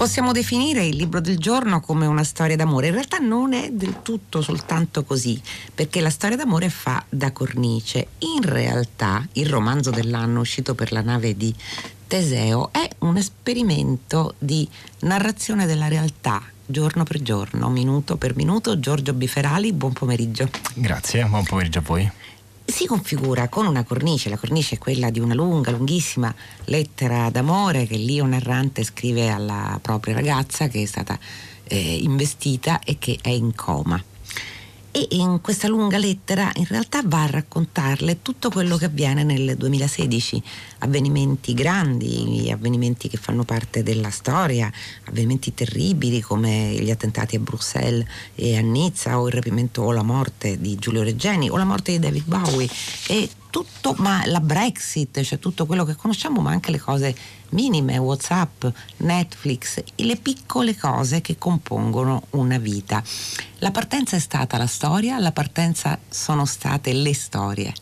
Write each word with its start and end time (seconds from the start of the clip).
Possiamo 0.00 0.32
definire 0.32 0.86
il 0.86 0.96
libro 0.96 1.20
del 1.20 1.36
giorno 1.36 1.82
come 1.82 2.06
una 2.06 2.24
storia 2.24 2.56
d'amore. 2.56 2.86
In 2.86 2.94
realtà 2.94 3.18
non 3.18 3.52
è 3.52 3.68
del 3.70 4.00
tutto 4.00 4.40
soltanto 4.40 5.04
così, 5.04 5.38
perché 5.74 6.00
la 6.00 6.08
storia 6.08 6.38
d'amore 6.38 6.70
fa 6.70 7.04
da 7.06 7.32
cornice. 7.32 8.06
In 8.20 8.40
realtà 8.40 9.28
il 9.32 9.46
romanzo 9.46 9.90
dell'anno 9.90 10.40
uscito 10.40 10.74
per 10.74 10.92
la 10.92 11.02
nave 11.02 11.36
di 11.36 11.54
Teseo 12.06 12.72
è 12.72 12.88
un 13.00 13.18
esperimento 13.18 14.36
di 14.38 14.66
narrazione 15.00 15.66
della 15.66 15.88
realtà 15.88 16.42
giorno 16.64 17.04
per 17.04 17.20
giorno, 17.20 17.68
minuto 17.68 18.16
per 18.16 18.34
minuto. 18.34 18.80
Giorgio 18.80 19.12
Biferali, 19.12 19.74
buon 19.74 19.92
pomeriggio. 19.92 20.48
Grazie, 20.72 21.26
buon 21.26 21.44
pomeriggio 21.44 21.80
a 21.80 21.82
voi 21.82 22.10
si 22.70 22.86
configura 22.86 23.48
con 23.48 23.66
una 23.66 23.84
cornice, 23.84 24.28
la 24.28 24.36
cornice 24.36 24.76
è 24.76 24.78
quella 24.78 25.10
di 25.10 25.20
una 25.20 25.34
lunga, 25.34 25.70
lunghissima 25.70 26.32
lettera 26.66 27.30
d'amore 27.30 27.86
che 27.86 27.96
Lio 27.96 28.24
Narrante 28.26 28.84
scrive 28.84 29.28
alla 29.28 29.78
propria 29.82 30.14
ragazza 30.14 30.68
che 30.68 30.82
è 30.82 30.86
stata 30.86 31.18
eh, 31.64 31.96
investita 31.96 32.80
e 32.80 32.96
che 32.98 33.18
è 33.20 33.30
in 33.30 33.54
coma 33.54 34.02
e 34.92 35.06
in 35.10 35.40
questa 35.40 35.68
lunga 35.68 35.98
lettera 35.98 36.50
in 36.56 36.66
realtà 36.66 37.02
va 37.04 37.22
a 37.22 37.30
raccontarle 37.30 38.22
tutto 38.22 38.50
quello 38.50 38.76
che 38.76 38.86
avviene 38.86 39.22
nel 39.22 39.56
2016, 39.56 40.42
avvenimenti 40.78 41.54
grandi, 41.54 42.50
avvenimenti 42.52 43.08
che 43.08 43.16
fanno 43.16 43.44
parte 43.44 43.82
della 43.82 44.10
storia, 44.10 44.70
avvenimenti 45.04 45.54
terribili 45.54 46.20
come 46.20 46.74
gli 46.80 46.90
attentati 46.90 47.36
a 47.36 47.40
Bruxelles 47.40 48.06
e 48.34 48.56
a 48.56 48.60
Nizza 48.60 49.20
o 49.20 49.28
il 49.28 49.34
rapimento 49.34 49.82
o 49.82 49.92
la 49.92 50.02
morte 50.02 50.58
di 50.60 50.76
Giulio 50.76 51.02
Reggeni 51.02 51.48
o 51.48 51.56
la 51.56 51.64
morte 51.64 51.92
di 51.92 51.98
David 51.98 52.24
Bowie. 52.24 52.68
E 53.06 53.28
tutto, 53.50 53.94
ma 53.98 54.24
la 54.26 54.40
Brexit, 54.40 55.20
cioè 55.22 55.38
tutto 55.38 55.66
quello 55.66 55.84
che 55.84 55.96
conosciamo, 55.96 56.40
ma 56.40 56.50
anche 56.50 56.70
le 56.70 56.78
cose 56.78 57.14
minime, 57.50 57.98
Whatsapp, 57.98 58.66
Netflix, 58.98 59.82
le 59.96 60.16
piccole 60.16 60.76
cose 60.76 61.20
che 61.20 61.36
compongono 61.38 62.24
una 62.30 62.58
vita. 62.58 63.02
La 63.58 63.70
partenza 63.70 64.16
è 64.16 64.20
stata 64.20 64.56
la 64.56 64.66
storia, 64.66 65.18
la 65.18 65.32
partenza 65.32 65.98
sono 66.08 66.44
state 66.44 66.92
le 66.92 67.14
storie. 67.14 67.72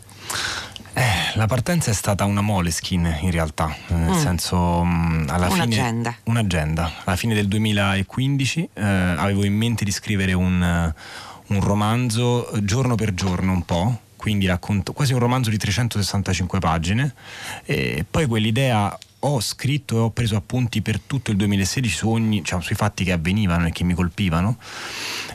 Eh, 0.95 1.37
la 1.37 1.47
partenza 1.47 1.93
è 1.93 1.95
stata 1.95 2.25
una 2.25 2.41
moleskin 2.41 3.19
in 3.21 3.31
realtà, 3.31 3.73
nel 3.89 4.17
mm. 4.17 4.21
senso 4.21 4.83
mm, 4.85 5.29
alla 5.29 5.49
un'agenda. 5.49 6.11
fine 6.11 6.21
un'agenda. 6.25 6.93
Alla 7.05 7.15
fine 7.15 7.35
del 7.35 7.47
2015 7.47 8.71
eh, 8.73 8.83
avevo 8.83 9.45
in 9.45 9.55
mente 9.55 9.85
di 9.85 9.93
scrivere 9.93 10.33
un, 10.33 10.93
un 11.47 11.61
romanzo 11.61 12.51
giorno 12.63 12.97
per 12.97 13.15
giorno 13.15 13.53
un 13.53 13.65
po', 13.65 14.01
quindi 14.17 14.47
racconto 14.47 14.93
quasi 14.93 15.13
un 15.13 15.21
romanzo 15.21 15.51
di 15.51 15.57
365 15.57 16.59
pagine 16.59 17.15
e 17.65 18.05
poi 18.11 18.27
quell'idea 18.27 18.99
ho 19.21 19.41
scritto 19.41 19.97
e 19.97 19.99
ho 20.01 20.11
preso 20.11 20.37
appunti 20.37 20.81
per 20.81 21.01
tutto 21.01 21.31
il 21.31 21.37
2016 21.37 21.95
su 21.95 22.09
ogni, 22.09 22.45
cioè, 22.45 22.61
sui 22.63 22.77
fatti 22.77 23.05
che 23.05 23.13
avvenivano 23.13 23.67
e 23.67 23.73
che 23.73 23.85
mi 23.85 23.95
colpivano. 23.95 24.59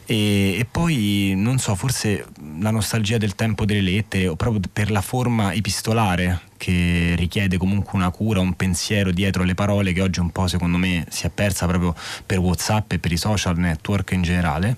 E, 0.05 0.57
e, 0.59 0.67
poi 0.69 1.33
non 1.35 1.59
so 1.59 1.75
forse 1.75 2.25
la 2.59 2.71
nostalgia 2.71 3.17
del 3.17 3.35
tempo 3.35 3.65
delle 3.65 3.81
lettere 3.81 4.27
o 4.27 4.35
proprio 4.35 4.61
per 4.71 4.91
la 4.91 5.01
forma 5.01 5.53
epistolare 5.53 6.51
che 6.63 7.15
richiede 7.17 7.57
comunque 7.57 7.91
una 7.99 8.09
cura, 8.09 8.39
un 8.39 8.53
pensiero 8.53 9.11
dietro 9.11 9.43
le 9.43 9.53
parole 9.53 9.91
che 9.91 9.99
oggi 9.99 10.21
un 10.21 10.29
po' 10.29 10.47
secondo 10.47 10.77
me 10.77 11.05
si 11.09 11.25
è 11.25 11.29
persa 11.29 11.67
proprio 11.67 11.93
per 12.25 12.39
Whatsapp 12.39 12.93
e 12.93 12.99
per 12.99 13.11
i 13.11 13.17
social 13.17 13.57
network 13.57 14.11
in 14.11 14.21
generale. 14.21 14.77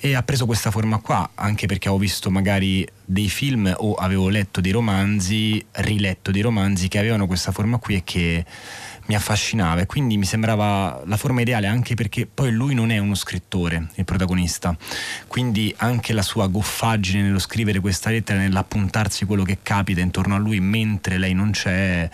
E 0.00 0.14
ha 0.14 0.22
preso 0.22 0.44
questa 0.44 0.70
forma 0.70 0.98
qua 0.98 1.30
anche 1.34 1.64
perché 1.64 1.88
ho 1.88 1.96
visto 1.96 2.30
magari 2.30 2.86
dei 3.02 3.30
film 3.30 3.74
o 3.74 3.94
avevo 3.94 4.28
letto 4.28 4.60
dei 4.60 4.70
romanzi, 4.70 5.64
riletto 5.70 6.30
dei 6.30 6.42
romanzi 6.42 6.88
che 6.88 6.98
avevano 6.98 7.26
questa 7.26 7.52
forma 7.52 7.78
qui 7.78 7.94
e 7.94 8.02
che 8.04 8.44
mi 9.06 9.14
affascinava 9.14 9.82
e 9.82 9.86
quindi 9.86 10.16
mi 10.16 10.24
sembrava 10.24 11.02
la 11.04 11.16
forma 11.16 11.42
ideale 11.42 11.66
anche 11.66 11.94
perché 11.94 12.26
poi 12.32 12.50
lui 12.52 12.74
non 12.74 12.90
è 12.90 12.98
uno 12.98 13.14
scrittore, 13.14 13.88
il 13.94 14.04
protagonista, 14.04 14.76
quindi 15.26 15.74
anche 15.78 16.12
la 16.12 16.22
sua 16.22 16.46
goffaggine 16.46 17.22
nello 17.22 17.38
scrivere 17.38 17.80
questa 17.80 18.10
lettera, 18.10 18.38
nell'appuntarsi 18.38 19.24
quello 19.24 19.42
che 19.42 19.58
capita 19.62 20.00
intorno 20.00 20.34
a 20.34 20.38
lui 20.38 20.60
mentre 20.60 21.18
lei 21.18 21.34
non 21.34 21.50
c'è, 21.50 22.08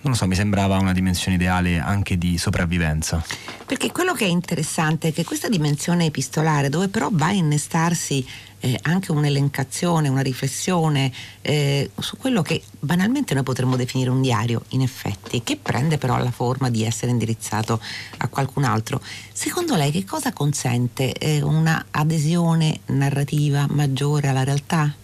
non 0.00 0.12
lo 0.12 0.14
so, 0.14 0.26
mi 0.26 0.34
sembrava 0.34 0.78
una 0.78 0.92
dimensione 0.92 1.36
ideale 1.36 1.78
anche 1.78 2.18
di 2.18 2.36
sopravvivenza. 2.36 3.24
Perché 3.66 3.90
quello 3.90 4.12
che 4.12 4.26
è 4.26 4.28
interessante 4.28 5.08
è 5.08 5.12
che 5.12 5.24
questa 5.24 5.48
dimensione 5.48 6.04
epistolare, 6.04 6.68
dove 6.68 6.88
però 6.88 7.08
va 7.10 7.26
a 7.26 7.32
innestarsi 7.32 8.24
eh, 8.64 8.78
anche 8.84 9.12
un'elencazione, 9.12 10.08
una 10.08 10.22
riflessione 10.22 11.12
eh, 11.42 11.90
su 12.00 12.16
quello 12.16 12.40
che 12.40 12.62
banalmente 12.80 13.34
noi 13.34 13.42
potremmo 13.42 13.76
definire 13.76 14.08
un 14.08 14.22
diario, 14.22 14.62
in 14.68 14.80
effetti, 14.80 15.42
che 15.42 15.58
prende 15.60 15.98
però 15.98 16.16
la 16.16 16.30
forma 16.30 16.70
di 16.70 16.82
essere 16.82 17.10
indirizzato 17.10 17.78
a 18.18 18.28
qualcun 18.28 18.64
altro. 18.64 19.02
Secondo 19.32 19.76
lei 19.76 19.90
che 19.90 20.06
cosa 20.06 20.32
consente 20.32 21.12
eh, 21.12 21.42
una 21.42 21.84
adesione 21.90 22.80
narrativa 22.86 23.66
maggiore 23.68 24.28
alla 24.28 24.44
realtà? 24.44 24.94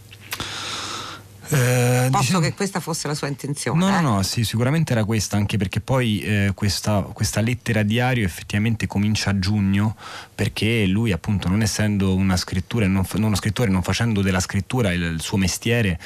Eh, 1.53 2.09
Posso 2.11 2.23
diciamo... 2.23 2.41
che 2.41 2.55
questa 2.55 2.79
fosse 2.79 3.09
la 3.09 3.15
sua 3.15 3.27
intenzione? 3.27 3.79
No, 3.79 3.89
eh? 3.89 4.01
no, 4.01 4.15
no, 4.15 4.23
sì, 4.23 4.45
sicuramente 4.45 4.93
era 4.93 5.05
questa, 5.05 5.37
anche 5.37 5.57
perché 5.57 5.81
poi 5.81 6.21
eh, 6.21 6.53
questa, 6.55 7.03
questa, 7.13 7.41
lettera 7.41 7.83
diario 7.83 8.25
effettivamente 8.25 8.87
comincia 8.87 9.31
a 9.31 9.39
giugno, 9.39 9.97
perché 10.35 10.87
lui 10.87 11.11
appunto 11.11 11.49
non 11.49 11.63
essendo 11.63 12.15
una 12.15 12.37
scrittura, 12.37 12.87
non, 12.87 13.05
non 13.15 13.23
uno 13.25 13.37
scrittore, 13.37 13.71
non 13.71 13.83
facendo 13.83 14.23
della 14.23 14.41
scrittura 14.41 14.93
il, 14.93 15.03
il 15.03 15.21
suo 15.21 15.39
mestiere, 15.39 15.99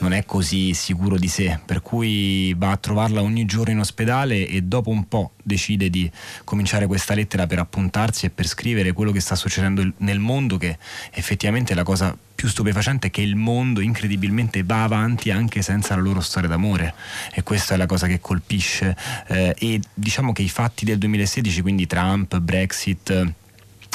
non 0.00 0.12
è 0.12 0.24
così 0.24 0.74
sicuro 0.74 1.16
di 1.16 1.28
sé, 1.28 1.58
per 1.64 1.80
cui 1.80 2.54
va 2.56 2.72
a 2.72 2.76
trovarla 2.76 3.22
ogni 3.22 3.44
giorno 3.44 3.72
in 3.72 3.78
ospedale 3.78 4.46
e 4.46 4.62
dopo 4.62 4.90
un 4.90 5.06
po' 5.08 5.32
decide 5.42 5.90
di 5.90 6.10
cominciare 6.44 6.86
questa 6.86 7.14
lettera 7.14 7.46
per 7.46 7.58
appuntarsi 7.58 8.26
e 8.26 8.30
per 8.30 8.46
scrivere 8.46 8.92
quello 8.92 9.12
che 9.12 9.20
sta 9.20 9.34
succedendo 9.34 9.88
nel 9.98 10.18
mondo, 10.18 10.56
che 10.56 10.78
effettivamente 11.12 11.72
è 11.72 11.76
la 11.76 11.82
cosa 11.82 12.16
più 12.40 12.48
stupefacente 12.48 13.08
è 13.08 13.10
che 13.10 13.20
il 13.20 13.36
mondo 13.36 13.80
incredibilmente 13.80 14.62
va 14.62 14.84
avanti 14.84 15.30
anche 15.30 15.60
senza 15.60 15.94
la 15.94 16.00
loro 16.00 16.22
storia 16.22 16.48
d'amore. 16.48 16.94
E 17.34 17.42
questa 17.42 17.74
è 17.74 17.76
la 17.76 17.84
cosa 17.84 18.06
che 18.06 18.18
colpisce. 18.18 18.96
Eh, 19.26 19.54
e 19.58 19.80
diciamo 19.92 20.32
che 20.32 20.40
i 20.40 20.48
fatti 20.48 20.86
del 20.86 20.96
2016, 20.96 21.60
quindi 21.60 21.86
Trump, 21.86 22.38
Brexit, 22.38 23.34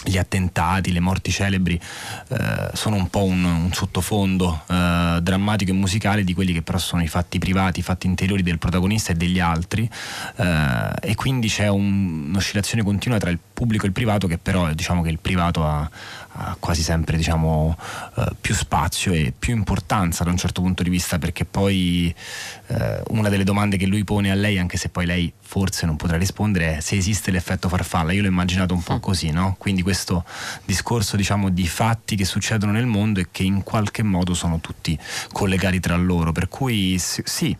gli 0.05 0.17
attentati, 0.17 0.91
le 0.91 0.99
morti 0.99 1.31
celebri 1.31 1.79
eh, 2.29 2.69
sono 2.73 2.95
un 2.95 3.09
po' 3.09 3.23
un, 3.23 3.43
un 3.43 3.73
sottofondo 3.73 4.63
eh, 4.69 5.19
drammatico 5.21 5.71
e 5.71 5.73
musicale 5.73 6.23
di 6.23 6.33
quelli 6.33 6.53
che 6.53 6.61
però 6.61 6.77
sono 6.77 7.03
i 7.03 7.07
fatti 7.07 7.39
privati, 7.39 7.79
i 7.79 7.83
fatti 7.83 8.07
interiori 8.07 8.43
del 8.43 8.59
protagonista 8.59 9.11
e 9.11 9.15
degli 9.15 9.39
altri. 9.39 9.89
Eh, 10.35 10.89
e 11.01 11.15
quindi 11.15 11.47
c'è 11.47 11.67
un, 11.67 12.27
un'oscillazione 12.29 12.83
continua 12.83 13.17
tra 13.17 13.29
il 13.29 13.39
pubblico 13.53 13.85
e 13.85 13.87
il 13.87 13.93
privato 13.93 14.27
che 14.27 14.37
però 14.37 14.71
diciamo 14.73 15.01
che 15.01 15.09
il 15.09 15.19
privato 15.19 15.65
ha, 15.65 15.89
ha 16.33 16.55
quasi 16.59 16.83
sempre 16.83 17.15
diciamo, 17.17 17.77
eh, 18.17 18.27
più 18.39 18.53
spazio 18.53 19.13
e 19.13 19.33
più 19.37 19.55
importanza 19.55 20.23
da 20.23 20.29
un 20.29 20.37
certo 20.37 20.61
punto 20.61 20.83
di 20.83 20.89
vista 20.89 21.17
perché 21.17 21.45
poi 21.45 22.13
eh, 22.67 23.01
una 23.09 23.29
delle 23.29 23.43
domande 23.43 23.77
che 23.77 23.85
lui 23.85 24.03
pone 24.03 24.31
a 24.31 24.35
lei 24.35 24.57
anche 24.57 24.77
se 24.77 24.89
poi 24.89 25.05
lei 25.05 25.31
forse 25.39 25.85
non 25.85 25.95
potrà 25.95 26.17
rispondere 26.17 26.77
è 26.77 26.79
se 26.81 26.95
esiste 26.95 27.31
l'effetto 27.31 27.69
farfalla. 27.69 28.11
Io 28.11 28.21
l'ho 28.21 28.27
immaginato 28.27 28.73
un 28.73 28.83
po' 28.83 28.99
così 28.99 29.31
no? 29.31 29.55
quindi 29.57 29.81
questo 29.81 29.94
discorso 30.65 31.15
diciamo 31.15 31.49
di 31.49 31.67
fatti 31.67 32.15
che 32.15 32.25
succedono 32.25 32.71
nel 32.71 32.85
mondo 32.85 33.19
e 33.19 33.27
che 33.31 33.43
in 33.43 33.63
qualche 33.63 34.03
modo 34.03 34.33
sono 34.33 34.59
tutti 34.59 34.97
collegati 35.31 35.79
tra 35.79 35.95
loro. 35.95 36.31
Per 36.31 36.47
cui 36.47 36.97
sì 36.99 37.57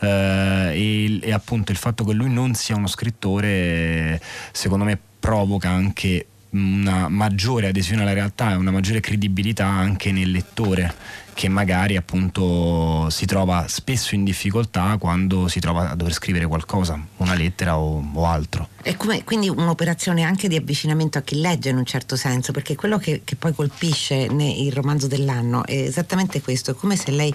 Uh, 0.00 0.70
e, 0.70 1.18
e, 1.20 1.32
appunto 1.32 1.72
il 1.72 1.78
fatto 1.78 2.04
che 2.04 2.12
lui 2.12 2.30
non 2.30 2.54
sia 2.54 2.76
uno 2.76 2.86
scrittore 2.86 4.20
secondo 4.52 4.84
me 4.84 5.00
provoca 5.18 5.70
anche 5.70 6.26
una 6.50 7.08
maggiore 7.08 7.68
adesione 7.68 8.02
alla 8.02 8.12
realtà 8.12 8.52
e 8.52 8.56
una 8.56 8.70
maggiore 8.70 9.00
credibilità 9.00 9.66
anche 9.66 10.12
nel 10.12 10.30
lettore 10.30 10.94
che 11.34 11.48
magari 11.48 11.96
appunto 11.96 13.10
si 13.10 13.26
trova 13.26 13.66
spesso 13.68 14.14
in 14.14 14.24
difficoltà 14.24 14.96
quando 14.98 15.48
si 15.48 15.60
trova 15.60 15.90
a 15.90 15.94
dover 15.94 16.12
scrivere 16.12 16.46
qualcosa, 16.46 16.98
una 17.16 17.34
lettera 17.34 17.76
o, 17.78 18.02
o 18.14 18.24
altro. 18.24 18.68
Come, 18.96 19.24
quindi 19.24 19.48
un'operazione 19.48 20.22
anche 20.22 20.46
di 20.46 20.56
avvicinamento 20.56 21.18
a 21.18 21.22
chi 21.22 21.40
legge 21.40 21.70
in 21.70 21.76
un 21.76 21.84
certo 21.84 22.16
senso, 22.16 22.52
perché 22.52 22.76
quello 22.76 22.98
che, 22.98 23.22
che 23.24 23.34
poi 23.34 23.52
colpisce 23.54 24.14
il 24.14 24.72
romanzo 24.72 25.06
dell'anno 25.06 25.64
è 25.64 25.74
esattamente 25.74 26.40
questo, 26.40 26.72
è 26.72 26.74
come 26.74 26.96
se 26.96 27.10
lei 27.10 27.34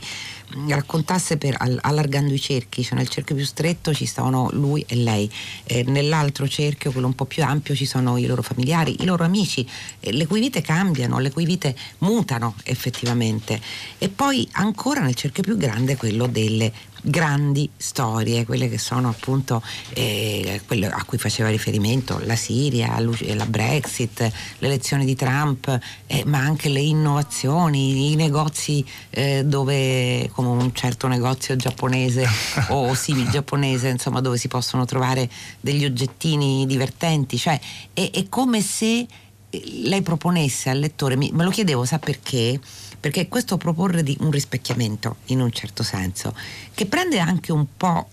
raccontasse 0.68 1.38
per, 1.38 1.56
allargando 1.58 2.34
i 2.34 2.40
cerchi, 2.40 2.84
cioè 2.84 2.98
nel 2.98 3.10
cerchio 3.10 3.36
più 3.36 3.46
stretto 3.46 3.94
ci 3.94 4.06
stavano 4.06 4.50
lui 4.54 4.84
e 4.88 4.96
lei, 4.96 5.30
eh, 5.66 5.84
nell'altro 5.84 6.48
cerchio, 6.48 6.92
quello 6.92 7.08
un 7.08 7.16
po' 7.16 7.26
più 7.26 7.44
ampio, 7.44 7.76
ci 7.76 7.86
sono 7.86 8.18
i 8.18 8.26
loro 8.26 8.42
familiari, 8.42 9.02
i 9.02 9.06
loro 9.06 9.24
amici, 9.24 9.68
le 10.00 10.28
cui 10.28 10.40
vite 10.40 10.62
cambiano, 10.62 11.20
le 11.20 11.32
cui 11.32 11.46
vite 11.46 11.76
mutano 12.00 12.56
effettivamente 12.64 13.60
E 13.98 14.10
poi 14.10 14.48
ancora 14.54 15.02
nel 15.02 15.16
cerchio 15.16 15.44
più 15.44 15.58
grande 15.58 15.98
quello 15.98 16.28
delle 16.28 16.72
grandi 17.02 17.70
storie, 17.78 18.46
quelle 18.46 18.70
che 18.70 18.78
sono 18.78 19.10
appunto 19.10 19.62
eh, 19.94 20.62
quelle 20.66 20.88
a 20.88 21.04
cui 21.06 21.18
faceva 21.18 21.50
riferimento 21.50 22.20
la 22.24 22.36
Siria, 22.36 23.00
la 23.00 23.46
Brexit, 23.46 24.30
l'elezione 24.60 25.06
di 25.06 25.16
Trump, 25.16 25.80
eh, 26.08 26.24
ma 26.26 26.40
anche 26.40 26.70
le 26.70 26.82
innovazioni, 26.82 28.12
i 28.12 28.16
negozi 28.16 28.86
eh, 29.12 29.44
dove, 29.46 30.30
come 30.34 30.50
un 30.50 30.74
certo 30.74 31.08
negozio 31.08 31.56
giapponese 31.56 32.28
o 32.70 32.94
simil 32.94 33.30
giapponese, 33.30 33.90
insomma, 33.90 34.22
dove 34.22 34.38
si 34.38 34.48
possono 34.48 34.86
trovare 34.86 35.30
degli 35.60 35.86
oggettini 35.86 36.66
divertenti, 36.66 37.38
cioè 37.38 37.60
è, 37.94 38.10
è 38.12 38.28
come 38.30 38.62
se 38.62 39.06
lei 39.52 40.02
proponesse 40.04 40.70
al 40.70 40.78
lettore, 40.78 41.16
me 41.16 41.44
lo 41.44 41.50
chiedevo, 41.50 41.84
sa 41.84 41.98
perché? 41.98 42.60
Perché 43.00 43.28
questo 43.28 43.58
proporre 43.58 44.04
di 44.04 44.18
un 44.20 44.32
rispecchiamento, 44.32 45.18
in 45.28 45.40
un 45.40 45.52
certo 45.52 45.84
senso, 45.84 46.36
che 46.74 46.86
prende 46.86 47.20
anche 47.20 47.52
un 47.52 47.66
po' 47.78 48.10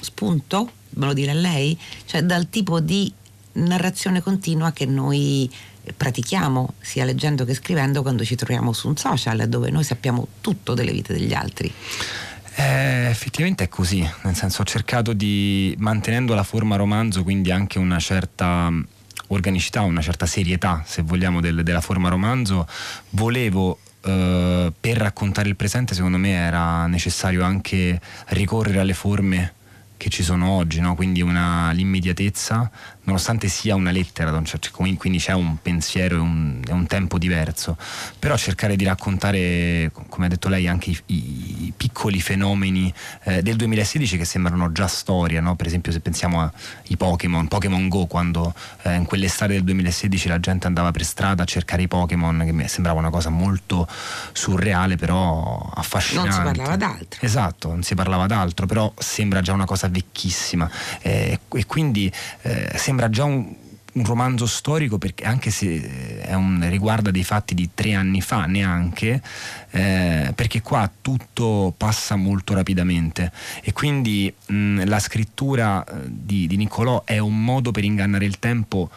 spunto, 0.00 0.70
me 0.90 1.06
lo 1.06 1.12
dire 1.12 1.30
a 1.30 1.34
lei, 1.34 1.78
cioè 2.04 2.22
dal 2.22 2.48
tipo 2.50 2.80
di 2.80 3.12
narrazione 3.52 4.20
continua 4.20 4.72
che 4.72 4.86
noi 4.86 5.50
pratichiamo 5.96 6.74
sia 6.80 7.04
leggendo 7.04 7.44
che 7.44 7.54
scrivendo 7.54 8.02
quando 8.02 8.24
ci 8.24 8.36
troviamo 8.36 8.72
su 8.72 8.88
un 8.88 8.96
social 8.96 9.48
dove 9.48 9.70
noi 9.70 9.84
sappiamo 9.84 10.26
tutto 10.40 10.74
delle 10.74 10.92
vite 10.92 11.12
degli 11.12 11.32
altri. 11.32 11.72
Eh, 12.56 13.08
effettivamente 13.08 13.64
è 13.64 13.68
così, 13.68 14.06
nel 14.22 14.34
senso 14.34 14.62
ho 14.62 14.64
cercato 14.64 15.12
di, 15.12 15.74
mantenendo 15.78 16.34
la 16.34 16.42
forma 16.42 16.74
romanzo, 16.76 17.22
quindi 17.22 17.52
anche 17.52 17.78
una 17.78 18.00
certa 18.00 18.72
organicità, 19.28 19.82
una 19.82 20.00
certa 20.00 20.26
serietà, 20.26 20.82
se 20.84 21.02
vogliamo, 21.02 21.40
del, 21.40 21.62
della 21.62 21.80
forma 21.80 22.08
romanzo, 22.08 22.66
volevo 23.10 23.78
Uh, 24.08 24.72
per 24.80 24.96
raccontare 24.96 25.50
il 25.50 25.56
presente 25.56 25.92
secondo 25.92 26.16
me 26.16 26.30
era 26.30 26.86
necessario 26.86 27.44
anche 27.44 28.00
ricorrere 28.28 28.78
alle 28.78 28.94
forme 28.94 29.52
che 29.98 30.08
ci 30.08 30.22
sono 30.22 30.48
oggi, 30.50 30.80
no? 30.80 30.94
quindi 30.94 31.20
una, 31.20 31.72
l'immediatezza, 31.72 32.70
nonostante 33.08 33.48
sia 33.48 33.74
una 33.74 33.90
lettera, 33.90 34.30
quindi 34.76 35.18
c'è 35.18 35.32
un 35.32 35.56
pensiero 35.60 36.16
e 36.16 36.18
un, 36.18 36.60
un, 36.68 36.86
tempo 36.86 37.18
diverso, 37.18 37.76
però 38.18 38.36
cercare 38.36 38.76
di 38.76 38.84
raccontare, 38.84 39.90
come 40.08 40.26
ha 40.26 40.28
detto 40.28 40.48
lei, 40.48 40.68
anche 40.68 40.90
i, 40.90 41.02
i 41.06 41.72
piccoli 41.74 42.20
fenomeni 42.20 42.92
eh, 43.24 43.42
del 43.42 43.56
2016 43.56 44.18
che 44.18 44.24
sembrano 44.24 44.72
già 44.72 44.86
storia, 44.86 45.40
no? 45.40 45.56
per 45.56 45.66
esempio 45.66 45.90
se 45.90 46.00
pensiamo 46.00 46.42
ai 46.42 46.96
Pokémon, 46.96 47.48
Pokémon 47.48 47.88
Go, 47.88 48.06
quando 48.06 48.54
eh, 48.82 48.94
in 48.94 49.06
quell'estate 49.06 49.54
del 49.54 49.64
2016 49.64 50.28
la 50.28 50.40
gente 50.40 50.66
andava 50.66 50.90
per 50.90 51.04
strada 51.04 51.42
a 51.44 51.46
cercare 51.46 51.82
i 51.82 51.88
Pokémon, 51.88 52.42
che 52.44 52.52
mi 52.52 52.68
sembrava 52.68 52.98
una 52.98 53.10
cosa 53.10 53.30
molto 53.30 53.88
surreale, 54.32 54.96
però 54.96 55.70
affascinante. 55.74 56.28
Non 56.28 56.38
si 56.38 56.52
parlava 56.52 56.76
d'altro. 56.76 57.20
Esatto, 57.22 57.68
non 57.68 57.82
si 57.82 57.94
parlava 57.94 58.26
d'altro, 58.26 58.66
però 58.66 58.92
sembra 58.98 59.40
già 59.40 59.54
una 59.54 59.64
cosa 59.64 59.88
vecchissima 59.88 60.70
eh, 61.00 61.40
e 61.48 61.66
quindi 61.66 62.12
eh, 62.42 62.76
sembra 62.98 63.10
già 63.10 63.24
un, 63.24 63.54
un 63.92 64.04
romanzo 64.04 64.46
storico 64.46 64.98
perché 64.98 65.24
anche 65.24 65.50
se 65.50 66.20
eh, 66.20 66.34
un, 66.34 66.66
riguarda 66.68 67.12
dei 67.12 67.22
fatti 67.22 67.54
di 67.54 67.70
tre 67.72 67.94
anni 67.94 68.20
fa 68.20 68.46
neanche 68.46 69.22
eh, 69.70 70.32
perché 70.34 70.62
qua 70.62 70.90
tutto 71.00 71.72
passa 71.76 72.16
molto 72.16 72.54
rapidamente. 72.54 73.30
E 73.62 73.72
quindi 73.72 74.32
mh, 74.46 74.84
la 74.88 74.98
scrittura 74.98 75.84
eh, 75.84 75.92
di, 76.06 76.48
di, 76.48 76.56
Niccolò 76.56 77.04
è 77.04 77.18
un 77.18 77.44
modo 77.44 77.70
per 77.70 77.84
ingannare 77.84 78.24
il 78.24 78.40
tempo 78.40 78.90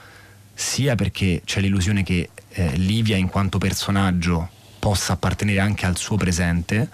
sia 0.53 0.95
perché 0.95 1.43
c'è 1.45 1.61
l'illusione 1.61 2.01
che 2.01 2.29
eh, 2.49 2.75
Livia 2.77 3.17
in 3.17 3.27
quanto 3.27 3.59
personaggio 3.59 4.49
possa 4.79 5.13
appartenere 5.13 5.59
anche 5.59 5.85
al 5.85 5.95
suo 5.95 6.17
presente 6.17 6.89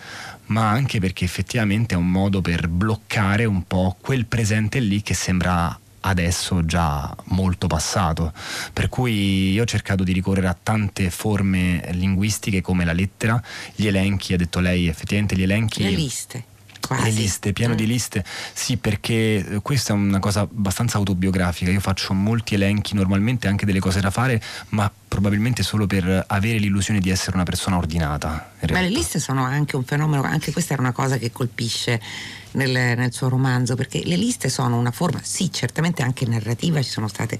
ma 0.48 0.70
anche 0.70 1.00
perché 1.00 1.24
effettivamente 1.24 1.96
è 1.96 1.98
un 1.98 2.12
modo 2.12 2.42
per 2.42 2.68
bloccare 2.68 3.46
un 3.46 3.64
po' 3.66 3.96
quel 4.02 4.26
presente 4.26 4.80
lì 4.80 5.02
che 5.02 5.14
sembra 5.14 5.78
adesso 6.08 6.66
già 6.66 7.16
molto 7.26 7.68
passato. 7.68 8.34
Per 8.74 8.90
cui 8.90 9.52
io 9.52 9.64
ho 9.64 9.66
cercato 9.66 10.04
di 10.04 10.14
ricorrere 10.14 10.48
a 10.48 10.58
tante 10.62 11.10
forme 11.10 11.88
linguistiche 11.92 12.62
come 12.62 12.86
la 12.86 12.94
lettera, 12.94 13.42
gli 13.76 13.88
elenchi, 13.88 14.34
ha 14.34 14.38
detto 14.38 14.60
lei 14.60 14.88
effettivamente 14.88 15.36
gli 15.36 15.44
elenchi. 15.44 15.84
Le 15.84 15.92
liste. 15.92 16.44
Quasi. 16.80 17.04
Le 17.04 17.12
liste, 17.12 17.52
pieno 17.52 17.74
mm. 17.74 17.78
di 17.78 17.86
liste, 17.86 18.24
sì 18.54 18.78
perché 18.78 19.60
questa 19.62 19.92
è 19.92 19.96
una 19.96 20.20
cosa 20.20 20.42
abbastanza 20.42 20.98
autobiografica, 20.98 21.70
io 21.70 21.82
faccio 21.82 22.14
molti 22.14 22.54
elenchi 22.54 22.94
normalmente 22.94 23.50
anche 23.50 23.66
delle 23.66 23.80
cose 23.80 24.00
da 24.00 24.10
fare, 24.10 24.42
ma 24.70 24.90
probabilmente 25.08 25.64
solo 25.64 25.86
per 25.86 26.24
avere 26.28 26.60
l'illusione 26.60 27.02
di 27.02 27.10
essere 27.10 27.36
una 27.36 27.44
persona 27.44 27.76
ordinata. 27.76 28.52
Ma 28.70 28.80
le 28.80 28.90
liste 28.90 29.20
sono 29.20 29.44
anche 29.44 29.76
un 29.76 29.84
fenomeno, 29.84 30.24
anche 30.24 30.54
questa 30.54 30.74
era 30.74 30.82
una 30.82 30.94
cosa 30.94 31.18
che 31.18 31.30
colpisce 31.30 32.00
nel, 32.52 32.72
nel, 32.72 33.14
suo 33.14 33.30
romanzo, 33.30 33.76
perché 33.76 34.02
le 34.04 34.16
liste 34.16 34.50
sono 34.50 34.78
una 34.78 34.92
forma, 34.92 35.20
sì, 35.24 35.52
certamente 35.52 36.04
anche 36.04 36.26
narrativa, 36.26 36.82
ci 36.82 36.90
sono 36.90 37.08
state 37.08 37.40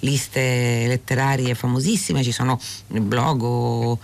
liste 0.00 0.84
letterarie 0.86 1.54
famosissime, 1.54 2.22
ci 2.22 2.32
sono 2.32 2.60
blog 2.88 3.42
o 3.42 3.98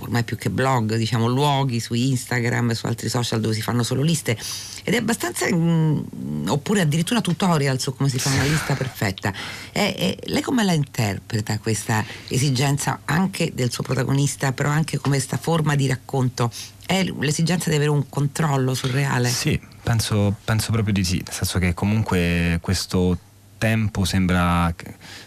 ormai 0.00 0.24
più 0.24 0.36
che 0.36 0.50
blog, 0.50 0.96
diciamo 0.96 1.26
luoghi 1.26 1.80
su 1.80 1.94
Instagram 1.94 2.70
e 2.70 2.74
su 2.74 2.86
altri 2.86 3.08
social 3.08 3.40
dove 3.40 3.54
si 3.54 3.62
fanno 3.62 3.82
solo 3.82 4.02
liste 4.02 4.36
ed 4.84 4.94
è 4.94 4.98
abbastanza 4.98 5.46
mh, 5.48 6.04
mm, 6.14 6.48
oppure 6.48 6.80
addirittura 6.80 7.20
tutorial 7.20 7.80
su 7.80 7.94
come 7.94 8.08
si 8.08 8.18
fa 8.18 8.30
una 8.30 8.44
lista 8.44 8.74
perfetta. 8.74 9.32
E, 9.72 9.94
e, 9.98 10.18
lei 10.26 10.42
come 10.42 10.64
la 10.64 10.72
interpreta 10.72 11.58
questa 11.58 12.04
esigenza 12.28 13.00
anche 13.04 13.52
del 13.54 13.70
suo 13.70 13.82
protagonista, 13.82 14.52
però 14.52 14.70
anche 14.70 14.98
come 14.98 15.16
questa 15.16 15.38
forma 15.38 15.74
di 15.74 15.86
racconto? 15.86 16.50
È 16.84 17.02
l'esigenza 17.02 17.68
di 17.68 17.76
avere 17.76 17.90
un 17.90 18.08
controllo 18.08 18.74
sul 18.74 18.90
reale? 18.90 19.28
Sì, 19.28 19.58
penso, 19.86 20.34
penso 20.44 20.72
proprio 20.72 20.92
di 20.92 21.04
sì, 21.04 21.22
nel 21.24 21.32
senso 21.32 21.60
che 21.60 21.72
comunque 21.72 22.58
questo 22.60 23.16
tempo 23.56 24.04
sembra, 24.04 24.74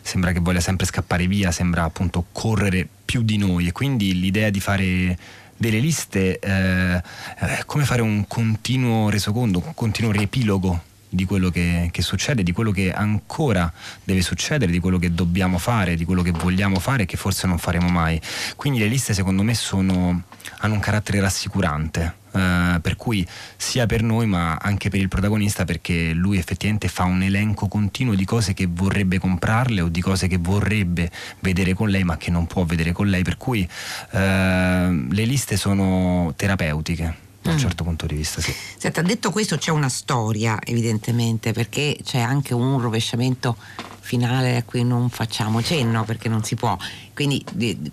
sembra, 0.02 0.34
che 0.34 0.42
voglia 0.42 0.60
sempre 0.60 0.86
scappare 0.86 1.28
via, 1.28 1.50
sembra 1.52 1.84
appunto 1.84 2.26
correre 2.34 2.86
più 3.06 3.22
di 3.22 3.38
noi. 3.38 3.68
E 3.68 3.72
quindi 3.72 4.20
l'idea 4.20 4.50
di 4.50 4.60
fare 4.60 5.18
delle 5.56 5.80
liste 5.80 6.40
eh, 6.40 7.02
è 7.38 7.64
come 7.66 7.86
fare 7.86 8.02
un 8.02 8.28
continuo 8.28 9.10
resoconto, 9.10 9.64
un 9.66 9.74
continuo 9.74 10.12
riepilogo 10.12 10.88
di 11.10 11.26
quello 11.26 11.50
che, 11.50 11.90
che, 11.92 12.02
succede, 12.02 12.44
di 12.44 12.52
quello 12.52 12.72
che 12.72 12.92
ancora 12.92 13.72
deve 14.04 14.22
succedere, 14.22 14.72
di 14.72 14.80
quello 14.80 15.00
che 15.00 15.14
dobbiamo 15.14 15.58
fare, 15.58 15.96
di 15.96 16.06
quello 16.06 16.22
che 16.22 16.32
vogliamo 16.32 16.80
fare 16.80 17.04
e 17.04 17.06
che 17.06 17.18
forse 17.18 17.48
non 17.48 17.58
faremo 17.58 17.90
mai. 17.90 18.22
Quindi 18.56 18.80
le 18.80 18.88
liste 18.88 19.14
secondo 19.14 19.42
me 19.42 19.56
sono, 19.56 20.24
hanno 20.60 20.74
un 20.74 20.80
carattere 20.80 21.20
rassicurante. 21.20 22.18
Uh, 22.30 22.80
per 22.80 22.96
cui 22.96 23.26
sia 23.58 23.88
per 23.88 24.04
noi 24.04 24.28
ma 24.28 24.54
anche 24.62 24.90
per 24.90 25.00
il 25.00 25.08
protagonista 25.08 25.66
perché 25.66 26.14
lui 26.14 26.38
effettivamente 26.38 26.88
fa 26.88 27.06
un 27.06 27.24
elenco 27.24 27.68
continuo 27.68 28.14
di 28.14 28.24
cose 28.24 28.54
che 28.54 28.68
vorrebbe 28.70 29.18
comprarle 29.18 29.82
o 29.82 29.88
di 29.88 30.00
cose 30.00 30.28
che 30.28 30.38
vorrebbe 30.38 31.10
vedere 31.40 31.74
con 31.74 31.90
lei 31.90 32.04
ma 32.04 32.18
che 32.18 32.30
non 32.30 32.46
può 32.46 32.66
vedere 32.66 32.92
con 32.92 33.08
lei 33.08 33.24
per 33.24 33.38
cui 33.38 33.68
uh, 34.12 34.18
le 34.18 35.26
liste 35.26 35.58
sono 35.58 36.32
terapeutiche 36.36 37.29
da 37.50 37.56
un 37.56 37.60
mm. 37.60 37.62
certo 37.62 37.84
punto 37.84 38.06
di 38.06 38.16
vista, 38.16 38.42
sì. 38.42 38.54
Senta, 38.78 39.02
detto 39.02 39.32
questo 39.32 39.58
c'è 39.58 39.72
una 39.72 39.90
storia 39.90 40.60
evidentemente 40.64 41.52
perché 41.52 41.98
c'è 42.04 42.20
anche 42.20 42.54
un 42.54 42.80
rovesciamento 42.80 43.58
finale 44.02 44.56
a 44.56 44.64
cui 44.64 44.84
non 44.84 45.10
facciamo 45.10 45.62
cenno 45.62 46.04
perché 46.04 46.30
non 46.30 46.44
si 46.44 46.56
può. 46.56 46.78
Quindi 47.14 47.44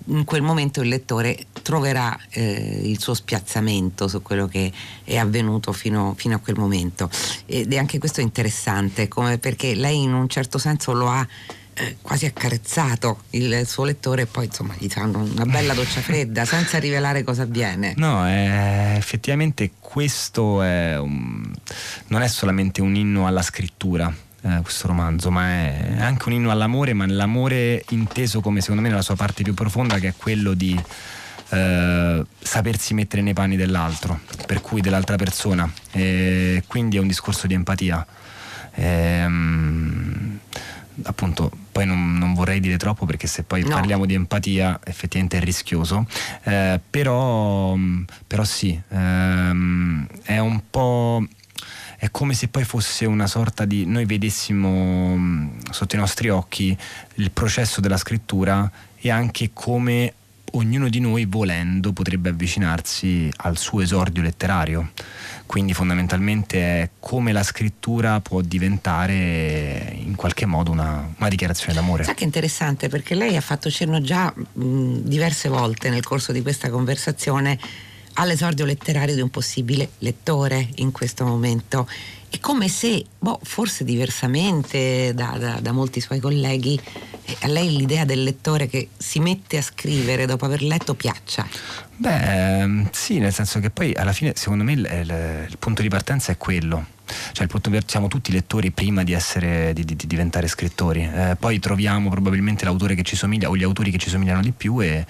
in 0.07 0.25
quel 0.25 0.43
momento 0.43 0.81
il 0.81 0.89
lettore 0.89 1.47
troverà 1.63 2.19
eh, 2.31 2.81
il 2.85 3.01
suo 3.01 3.13
spiazzamento 3.13 4.09
su 4.09 4.23
quello 4.23 4.47
che 4.47 4.73
è 5.05 5.17
avvenuto 5.17 5.73
fino, 5.73 6.15
fino, 6.17 6.37
a 6.37 6.39
quel 6.39 6.57
momento. 6.57 7.11
Ed 7.47 7.73
è 7.73 7.77
anche 7.77 7.99
questo 7.99 8.21
interessante, 8.21 9.09
perché 9.41 9.75
lei 9.75 10.03
in 10.03 10.15
un 10.15 10.29
certo 10.29 10.59
senso 10.59 10.93
lo 10.93 11.09
ha 11.09 11.27
quasi 12.01 12.27
accarezzato 12.27 13.23
il 13.31 13.67
suo 13.67 13.85
lettore 13.85 14.23
e 14.23 14.27
poi 14.27 14.47
insomma 14.47 14.75
gli 14.79 14.89
fanno 14.89 15.19
una 15.19 15.45
bella 15.45 15.75
doccia 15.75 16.01
fredda 16.01 16.45
senza 16.45 16.79
rivelare 16.79 17.23
cosa 17.23 17.43
avviene. 17.43 17.95
No, 17.97 18.27
eh, 18.27 18.95
effettivamente 18.97 19.73
questo 19.79 20.63
è 20.63 20.99
un, 20.99 21.53
non 22.09 22.23
è 22.23 22.29
solamente 22.29 22.81
un 22.81 22.95
inno 22.95 23.27
alla 23.27 23.43
scrittura, 23.43 24.13
eh, 24.43 24.61
questo 24.63 24.87
romanzo, 24.87 25.31
ma 25.31 25.49
è 25.49 25.97
anche 25.99 26.29
un 26.29 26.35
inno 26.35 26.51
all'amore, 26.51 26.93
ma 26.95 27.07
l'amore 27.07 27.85
inteso 27.91 28.41
come 28.41 28.61
secondo 28.61 28.83
me 28.83 28.89
nella 28.89 29.03
sua 29.03 29.17
parte 29.17 29.43
più 29.43 29.55
profonda, 29.55 29.99
che 29.99 30.09
è 30.09 30.15
quello 30.17 30.55
di 30.55 30.81
eh, 31.51 32.25
sapersi 32.39 32.95
mettere 32.95 33.23
nei 33.23 33.35
panni 33.35 33.57
dell'altro, 33.57 34.21
per 34.47 34.61
cui 34.61 34.81
dell'altra 34.81 35.17
persona. 35.17 35.71
E 35.91 36.63
quindi 36.67 36.97
è 36.97 37.01
un 37.01 37.07
discorso 37.07 37.47
di 37.47 37.55
empatia. 37.55 38.07
Ehm, 38.75 40.36
appunto 41.05 41.51
poi 41.73 41.87
non, 41.87 42.17
non, 42.17 42.35
vorrei 42.35 42.61
dire 42.61 42.77
troppo 42.77 43.07
perché 43.07 43.27
se 43.27 43.43
poi 43.43 43.63
no. 43.63 43.69
parliamo 43.69 44.07
di 44.07 44.15
empatia 44.15 44.81
effettivamente 44.85 45.39
è 45.39 45.41
rischioso 45.41 46.07
eh, 46.45 46.81
però, 46.89 47.77
però, 48.27 48.45
sì 48.45 48.81
ehm, 48.89 50.07
è 50.23 50.39
un 50.39 50.63
po' 50.71 51.27
è 51.99 52.11
come 52.11 52.35
se 52.35 52.49
poi 52.49 52.65
fosse 52.65 53.07
una 53.07 53.27
sorta 53.27 53.65
di 53.65 53.87
noi 53.87 54.05
vedessimo 54.05 55.17
mm, 55.17 55.59
sotto 55.71 55.97
i 55.97 55.99
nostri 55.99 56.29
occhi 56.29 56.77
il 57.15 57.31
processo 57.31 57.81
della 57.81 57.97
scrittura 57.97 58.71
e 58.99 59.11
anche 59.11 59.51
come 59.53 60.13
ognuno 60.53 60.89
di 60.89 61.01
noi 61.01 61.25
volendo 61.25 61.93
potrebbe 61.93 62.31
avvicinarsi 62.31 63.31
al 63.37 63.59
suo 63.59 63.81
esordio 63.81 64.23
letterario. 64.23 64.91
Quindi 65.47 65.75
fondamentalmente 65.75 66.59
è 66.59 66.91
come 66.99 67.33
la 67.33 67.43
scrittura 67.43 68.21
può 68.21 68.41
diventare 68.41 69.95
in 69.97 70.17
qualche 70.17 70.47
modo 70.47 70.71
una, 70.71 71.09
una 71.17 71.29
dichiarazione 71.29 71.75
d'amore. 71.75 72.05
Sa 72.05 72.15
che 72.15 72.25
interessante 72.25 72.89
perché 72.89 73.15
lei 73.15 73.37
ha 73.37 73.41
fatto 73.41 73.71
cenno 73.71 74.01
già 74.01 74.33
mh, 74.35 74.99
diverse 75.03 75.49
volte 75.49 75.89
nel 75.89 76.05
corso 76.05 76.33
di 76.33 76.43
questa 76.43 76.69
conversazione 76.69 77.59
all'esordio 78.15 78.65
letterario 78.65 79.15
di 79.15 79.21
un 79.21 79.31
possibile 79.31 79.91
lettore 79.99 80.69
in 80.77 80.91
questo 80.91 81.25
momento. 81.25 81.87
È 82.37 82.41
come 82.41 82.69
se, 82.69 83.03
boh, 83.19 83.41
forse 83.43 83.83
diversamente 83.83 85.15
da, 85.15 85.37
da, 85.39 85.59
da 85.59 85.73
molti 85.73 86.03
suoi 86.03 86.21
colleghi, 86.21 86.79
eh, 87.25 87.37
a 87.41 87.47
lei 87.47 87.75
l'idea 87.75 88.05
del 88.05 88.23
lettore 88.23 88.67
che 88.67 88.91
si 88.95 89.21
mette 89.21 89.57
a 89.57 89.63
scrivere 89.63 90.27
dopo 90.27 90.45
aver 90.45 90.61
letto 90.61 90.93
piaccia. 90.93 91.49
Beh, 91.97 92.61
ehm, 92.61 92.91
sì, 92.93 93.21
nel 93.21 93.33
senso 93.33 93.59
che 93.59 93.71
poi 93.71 93.95
alla 93.95 94.13
fine, 94.13 94.35
secondo 94.37 94.65
me, 94.65 94.73
il, 94.73 94.81
il, 94.81 95.47
il 95.49 95.57
punto 95.59 95.81
di 95.81 95.89
partenza 95.89 96.31
è 96.31 96.37
quello 96.37 96.85
cioè 97.33 97.45
il 97.45 97.49
punto 97.49 97.71
siamo 97.87 98.09
tutti 98.09 98.33
lettori 98.33 98.71
prima 98.71 99.03
di, 99.03 99.13
essere, 99.13 99.73
di, 99.73 99.85
di, 99.85 99.97
di 99.97 100.07
diventare 100.07 100.47
scrittori, 100.49 101.03
eh, 101.03 101.37
poi 101.39 101.59
troviamo 101.59 102.09
probabilmente 102.11 102.65
l'autore 102.65 102.95
che 102.95 103.03
ci 103.03 103.17
somiglia 103.17 103.49
o 103.49 103.57
gli 103.57 103.63
autori 103.63 103.91
che 103.91 103.99
ci 103.99 104.09
somigliano 104.09 104.41
di 104.41 104.53
più 104.53 104.81
e, 104.83 105.07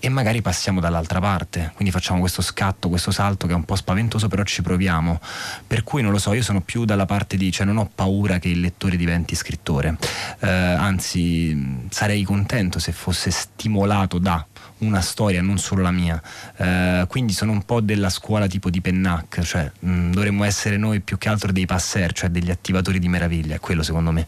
e, 0.00 0.08
magari 0.08 0.42
passiamo 0.42 0.80
dall'altra 0.80 1.20
parte, 1.20 1.72
quindi 1.74 1.92
facciamo 1.92 2.20
questo 2.20 2.42
scatto, 2.42 2.88
questo 2.88 3.10
salto 3.10 3.46
che 3.46 3.52
è 3.52 3.56
un 3.56 3.64
po' 3.64 3.76
spaventoso, 3.76 4.28
però 4.28 4.42
ci 4.42 4.62
proviamo. 4.62 5.20
Per 5.66 5.84
cui 5.84 6.02
non 6.02 6.12
lo 6.12 6.18
so, 6.18 6.32
io 6.32 6.42
sono 6.42 6.60
più 6.60 6.84
dalla 6.84 7.06
parte 7.06 7.36
di, 7.36 7.50
cioè 7.50 7.66
non 7.66 7.76
ho 7.76 7.90
paura 7.92 8.38
che 8.38 8.48
il 8.48 8.60
lettore 8.60 8.96
diventi 8.96 9.34
scrittore, 9.34 9.96
eh, 10.40 10.48
anzi 10.48 11.86
sarei 11.90 12.22
contento 12.22 12.78
se 12.78 12.92
fosse 12.92 13.30
stimolato 13.30 14.18
da 14.18 14.44
una 14.78 15.00
storia, 15.00 15.42
non 15.42 15.58
solo 15.58 15.82
la 15.82 15.90
mia. 15.90 16.20
Eh, 16.56 17.04
quindi 17.08 17.32
sono 17.32 17.52
un 17.52 17.64
po' 17.64 17.80
della 17.80 18.10
scuola 18.10 18.46
tipo 18.46 18.70
di 18.70 18.80
Pennac, 18.80 19.40
cioè 19.42 19.70
mh, 19.78 20.10
dovremmo 20.10 20.44
essere 20.44 20.76
noi 20.76 21.00
più 21.00 21.18
che 21.18 21.28
altro 21.28 21.52
dei 21.52 21.66
passer, 21.66 22.12
cioè 22.12 22.28
degli 22.28 22.50
attivatori 22.50 22.98
di 22.98 23.08
meraviglia, 23.08 23.56
è 23.56 23.60
quello 23.60 23.82
secondo 23.82 24.10
me 24.10 24.26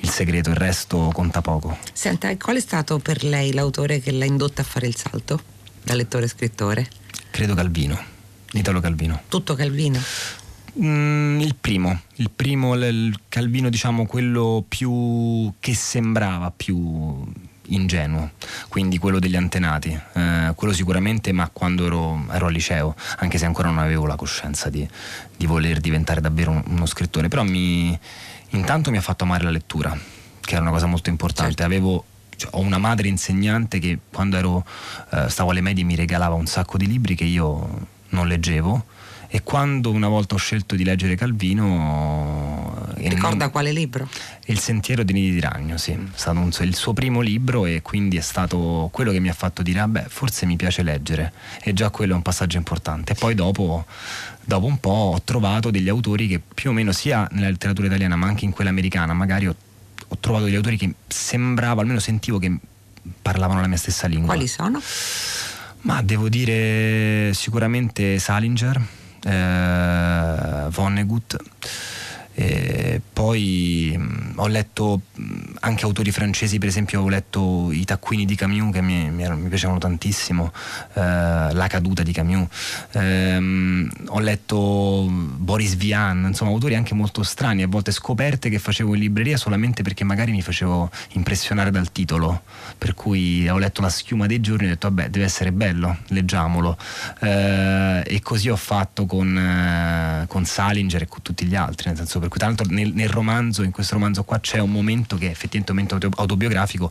il 0.00 0.10
segreto, 0.10 0.50
il 0.50 0.56
resto 0.56 1.10
conta 1.12 1.40
poco. 1.40 1.78
Senta, 1.92 2.34
qual 2.36 2.56
è 2.56 2.60
stato 2.60 2.98
per 2.98 3.24
lei 3.24 3.52
l'autore 3.52 4.00
che 4.00 4.12
l'ha 4.12 4.24
indotta 4.24 4.62
a 4.62 4.64
fare 4.64 4.86
il 4.86 4.96
salto 4.96 5.40
da 5.82 5.94
lettore 5.94 6.26
a 6.26 6.28
scrittore? 6.28 6.88
Credo 7.30 7.54
Calvino, 7.54 7.98
Italo 8.52 8.80
Calvino. 8.80 9.22
Tutto 9.28 9.54
Calvino? 9.54 10.00
Mm, 10.80 11.40
il 11.40 11.56
primo, 11.60 12.00
il 12.16 12.30
primo, 12.30 12.74
il 12.74 13.18
Calvino 13.28 13.68
diciamo 13.68 14.06
quello 14.06 14.64
più 14.68 15.52
che 15.58 15.74
sembrava 15.74 16.52
più 16.54 17.26
ingenuo, 17.68 18.30
quindi 18.68 18.98
quello 18.98 19.18
degli 19.18 19.36
antenati, 19.36 19.98
eh, 20.14 20.52
quello 20.54 20.72
sicuramente, 20.72 21.32
ma 21.32 21.48
quando 21.52 21.86
ero, 21.86 22.24
ero, 22.30 22.46
al 22.46 22.52
liceo, 22.52 22.94
anche 23.18 23.38
se 23.38 23.46
ancora 23.46 23.68
non 23.68 23.78
avevo 23.78 24.06
la 24.06 24.16
coscienza 24.16 24.68
di, 24.68 24.88
di 25.36 25.46
voler 25.46 25.80
diventare 25.80 26.20
davvero 26.20 26.62
uno 26.66 26.86
scrittore, 26.86 27.28
però 27.28 27.42
mi, 27.42 27.98
intanto 28.50 28.90
mi 28.90 28.96
ha 28.96 29.02
fatto 29.02 29.24
amare 29.24 29.44
la 29.44 29.50
lettura, 29.50 29.96
che 30.40 30.52
era 30.52 30.62
una 30.62 30.70
cosa 30.70 30.86
molto 30.86 31.10
importante. 31.10 31.54
Certo. 31.54 31.64
Avevo 31.64 32.04
cioè, 32.36 32.50
ho 32.52 32.60
una 32.60 32.78
madre 32.78 33.08
insegnante 33.08 33.78
che 33.80 33.98
quando 34.12 34.36
ero, 34.36 34.64
eh, 35.10 35.28
stavo 35.28 35.50
alle 35.50 35.60
medie 35.60 35.84
mi 35.84 35.96
regalava 35.96 36.34
un 36.34 36.46
sacco 36.46 36.76
di 36.78 36.86
libri 36.86 37.14
che 37.14 37.24
io 37.24 37.86
non 38.10 38.28
leggevo 38.28 38.84
e 39.30 39.42
quando 39.42 39.90
una 39.90 40.08
volta 40.08 40.34
ho 40.34 40.38
scelto 40.38 40.74
di 40.74 40.84
leggere 40.84 41.14
Calvino... 41.14 42.86
Ricorda 42.96 43.44
non... 43.44 43.50
quale 43.50 43.72
libro? 43.72 44.08
Il 44.46 44.58
Sentiero 44.58 45.02
di 45.02 45.12
Nidi 45.12 45.32
di 45.32 45.40
Ragno, 45.40 45.76
sì. 45.76 45.92
È 45.92 45.98
stato 46.14 46.38
un, 46.38 46.50
il 46.60 46.74
suo 46.74 46.94
primo 46.94 47.20
libro 47.20 47.66
e 47.66 47.82
quindi 47.82 48.16
è 48.16 48.22
stato 48.22 48.88
quello 48.90 49.12
che 49.12 49.20
mi 49.20 49.28
ha 49.28 49.34
fatto 49.34 49.60
dire, 49.60 49.80
vabbè, 49.80 50.06
forse 50.08 50.46
mi 50.46 50.56
piace 50.56 50.82
leggere. 50.82 51.32
E 51.62 51.74
già 51.74 51.90
quello 51.90 52.14
è 52.14 52.16
un 52.16 52.22
passaggio 52.22 52.56
importante. 52.56 53.12
E 53.12 53.16
poi 53.16 53.34
dopo, 53.34 53.84
dopo 54.42 54.64
un 54.64 54.80
po' 54.80 55.12
ho 55.14 55.20
trovato 55.22 55.70
degli 55.70 55.90
autori 55.90 56.26
che 56.26 56.40
più 56.40 56.70
o 56.70 56.72
meno 56.72 56.92
sia 56.92 57.28
nella 57.32 57.50
letteratura 57.50 57.86
italiana 57.86 58.16
ma 58.16 58.26
anche 58.26 58.46
in 58.46 58.50
quella 58.50 58.70
americana, 58.70 59.12
magari 59.12 59.46
ho, 59.46 59.54
ho 60.08 60.16
trovato 60.20 60.46
degli 60.46 60.56
autori 60.56 60.78
che 60.78 60.94
sembrava, 61.06 61.82
almeno 61.82 61.98
sentivo 61.98 62.38
che 62.38 62.56
parlavano 63.20 63.60
la 63.60 63.66
mia 63.66 63.76
stessa 63.76 64.06
lingua. 64.06 64.32
Quali 64.32 64.48
sono? 64.48 64.80
Ma 65.82 66.00
devo 66.00 66.30
dire 66.30 67.32
sicuramente 67.34 68.18
Salinger 68.18 68.96
eh, 69.24 70.68
Vonnegut. 70.70 71.36
E 72.40 73.00
poi 73.12 73.92
mh, 73.98 74.34
ho 74.36 74.46
letto 74.46 75.00
anche 75.58 75.84
autori 75.84 76.12
francesi, 76.12 76.58
per 76.58 76.68
esempio 76.68 77.00
ho 77.00 77.08
letto 77.08 77.72
I 77.72 77.84
taccuini 77.84 78.24
di 78.24 78.36
Camus 78.36 78.72
che 78.72 78.80
mi, 78.80 79.10
mi, 79.10 79.28
mi 79.28 79.48
piacevano 79.48 79.80
tantissimo, 79.80 80.52
eh, 80.94 81.00
La 81.00 81.66
caduta 81.68 82.04
di 82.04 82.12
Camus, 82.12 82.46
ehm, 82.92 83.90
ho 84.06 84.20
letto 84.20 85.08
Boris 85.10 85.74
Vian, 85.74 86.26
insomma 86.28 86.52
autori 86.52 86.76
anche 86.76 86.94
molto 86.94 87.24
strani, 87.24 87.64
a 87.64 87.66
volte 87.66 87.90
scoperte 87.90 88.48
che 88.48 88.60
facevo 88.60 88.94
in 88.94 89.00
libreria 89.00 89.36
solamente 89.36 89.82
perché 89.82 90.04
magari 90.04 90.30
mi 90.30 90.40
facevo 90.40 90.90
impressionare 91.14 91.72
dal 91.72 91.90
titolo, 91.90 92.42
per 92.78 92.94
cui 92.94 93.48
ho 93.48 93.58
letto 93.58 93.80
La 93.80 93.88
schiuma 93.88 94.26
dei 94.26 94.40
giorni 94.40 94.66
e 94.66 94.68
ho 94.68 94.70
detto 94.74 94.88
vabbè 94.88 95.10
deve 95.10 95.24
essere 95.24 95.50
bello, 95.50 95.98
leggiamolo. 96.06 96.78
Eh, 97.18 98.02
e 98.06 98.20
così 98.22 98.48
ho 98.48 98.54
fatto 98.56 99.06
con, 99.06 99.36
eh, 99.36 100.26
con 100.28 100.44
Salinger 100.44 101.02
e 101.02 101.08
con 101.08 101.20
tutti 101.22 101.44
gli 101.44 101.56
altri, 101.56 101.88
nel 101.88 101.96
senso 101.96 102.20
per 102.20 102.26
cui 102.28 102.38
tra 102.38 102.48
l'altro 102.48 102.66
nel, 102.70 102.92
nel 102.94 103.08
romanzo, 103.08 103.62
in 103.62 103.70
questo 103.70 103.94
romanzo 103.94 104.24
qua 104.24 104.40
c'è 104.40 104.58
un 104.58 104.70
momento 104.70 105.16
che 105.16 105.26
è 105.26 105.30
effettivamente 105.30 105.72
un 105.72 105.98
momento 105.98 106.20
autobiografico 106.20 106.90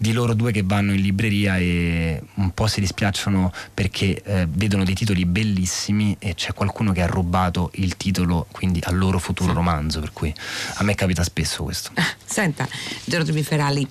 di 0.00 0.12
loro 0.12 0.32
due 0.32 0.52
che 0.52 0.62
vanno 0.64 0.92
in 0.92 1.00
libreria 1.00 1.58
e 1.58 2.22
un 2.34 2.52
po' 2.54 2.68
si 2.68 2.78
dispiacciono 2.78 3.52
perché 3.74 4.22
eh, 4.22 4.46
vedono 4.48 4.84
dei 4.84 4.94
titoli 4.94 5.26
bellissimi 5.26 6.14
e 6.20 6.34
c'è 6.34 6.54
qualcuno 6.54 6.92
che 6.92 7.02
ha 7.02 7.06
rubato 7.06 7.72
il 7.74 7.96
titolo 7.96 8.46
quindi 8.52 8.80
al 8.84 8.96
loro 8.96 9.18
futuro 9.18 9.50
sì. 9.50 9.56
romanzo 9.56 9.98
per 9.98 10.12
cui 10.12 10.32
a 10.74 10.84
me 10.84 10.94
capita 10.94 11.24
spesso 11.24 11.64
questo 11.64 11.90
Senta 12.24 12.68
Giorgio 13.04 13.32
Biferali 13.32 13.86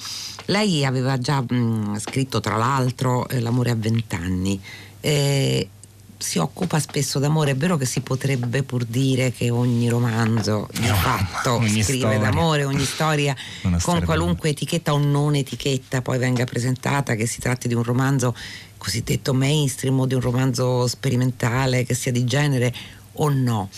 lei 0.46 0.86
aveva 0.86 1.17
già 1.17 1.41
mh, 1.41 2.00
scritto 2.00 2.39
tra 2.39 2.55
l'altro 2.55 3.27
eh, 3.27 3.41
L'amore 3.41 3.72
a 3.72 3.75
vent'anni 3.75 4.62
eh, 5.01 5.69
si 6.17 6.39
occupa 6.39 6.79
spesso 6.79 7.19
d'amore, 7.19 7.51
è 7.51 7.55
vero 7.55 7.77
che 7.77 7.86
si 7.86 8.01
potrebbe 8.01 8.63
pur 8.63 8.86
dire 8.86 9.31
che 9.31 9.50
ogni 9.50 9.88
romanzo 9.88 10.67
di 10.74 10.88
no, 10.88 10.95
fatto 10.95 11.62
scrive 11.62 11.83
storia. 11.83 12.17
d'amore, 12.17 12.63
ogni 12.65 12.86
storia 12.86 13.36
con 13.81 14.03
qualunque 14.03 14.50
etichetta 14.50 14.93
o 14.93 14.97
non 14.97 15.36
etichetta 15.36 16.01
poi 16.01 16.17
venga 16.17 16.43
presentata, 16.45 17.15
che 17.15 17.27
si 17.27 17.39
tratti 17.39 17.67
di 17.67 17.75
un 17.75 17.83
romanzo 17.83 18.36
cosiddetto 18.77 19.33
mainstream 19.33 20.00
o 20.00 20.05
di 20.05 20.15
un 20.15 20.21
romanzo 20.21 20.88
sperimentale, 20.88 21.83
che 21.83 21.93
sia 21.93 22.12
di 22.12 22.25
genere 22.25 22.74
o 23.13 23.29
no. 23.29 23.69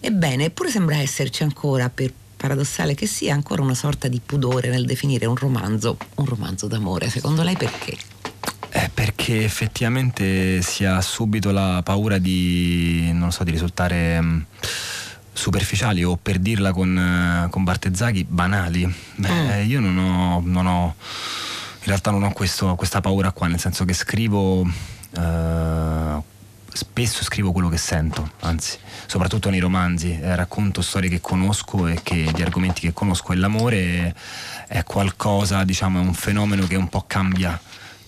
Ebbene, 0.00 0.46
eppure 0.46 0.70
sembra 0.70 0.96
esserci 0.96 1.42
ancora, 1.42 1.88
per 1.90 2.12
paradossale 2.36 2.94
che 2.94 3.06
sia, 3.06 3.32
ancora 3.32 3.62
una 3.62 3.74
sorta 3.74 4.08
di 4.08 4.20
pudore 4.24 4.68
nel 4.68 4.84
definire 4.84 5.24
un 5.26 5.36
romanzo 5.36 5.96
un 6.16 6.26
romanzo 6.26 6.66
d'amore. 6.66 7.08
Secondo 7.08 7.42
lei 7.42 7.56
perché? 7.56 7.96
Eh, 8.76 8.90
perché 8.92 9.44
effettivamente 9.44 10.60
si 10.60 10.84
ha 10.84 11.00
subito 11.00 11.52
la 11.52 11.80
paura 11.84 12.18
di, 12.18 13.08
non 13.12 13.30
so, 13.30 13.44
di 13.44 13.52
risultare 13.52 14.20
mh, 14.20 14.26
mm, 14.26 14.40
superficiali 15.32 16.02
o 16.02 16.16
per 16.20 16.40
dirla 16.40 16.72
con, 16.72 17.44
uh, 17.46 17.48
con 17.50 17.62
Bartezzaghi 17.62 18.24
banali. 18.28 18.84
Mm. 18.84 19.70
io 19.70 19.78
non 19.78 19.96
ho, 19.96 20.42
non 20.44 20.66
ho, 20.66 20.96
in 20.96 21.84
realtà 21.84 22.10
non 22.10 22.24
ho 22.24 22.32
questo, 22.32 22.74
questa 22.74 23.00
paura 23.00 23.30
qua, 23.30 23.46
nel 23.46 23.60
senso 23.60 23.84
che 23.84 23.94
scrivo... 23.94 24.62
Uh, 25.16 26.22
spesso 26.72 27.22
scrivo 27.22 27.52
quello 27.52 27.68
che 27.68 27.76
sento, 27.76 28.32
anzi, 28.40 28.76
soprattutto 29.06 29.48
nei 29.48 29.60
romanzi, 29.60 30.18
eh, 30.18 30.34
racconto 30.34 30.82
storie 30.82 31.08
che 31.08 31.20
conosco 31.20 31.86
e 31.86 32.00
che, 32.02 32.32
di 32.34 32.42
argomenti 32.42 32.80
che 32.80 32.92
conosco 32.92 33.32
e 33.32 33.36
l'amore 33.36 34.12
è 34.66 34.82
qualcosa, 34.82 35.62
diciamo, 35.62 36.00
è 36.00 36.02
un 36.02 36.14
fenomeno 36.14 36.66
che 36.66 36.74
un 36.74 36.88
po' 36.88 37.04
cambia 37.06 37.56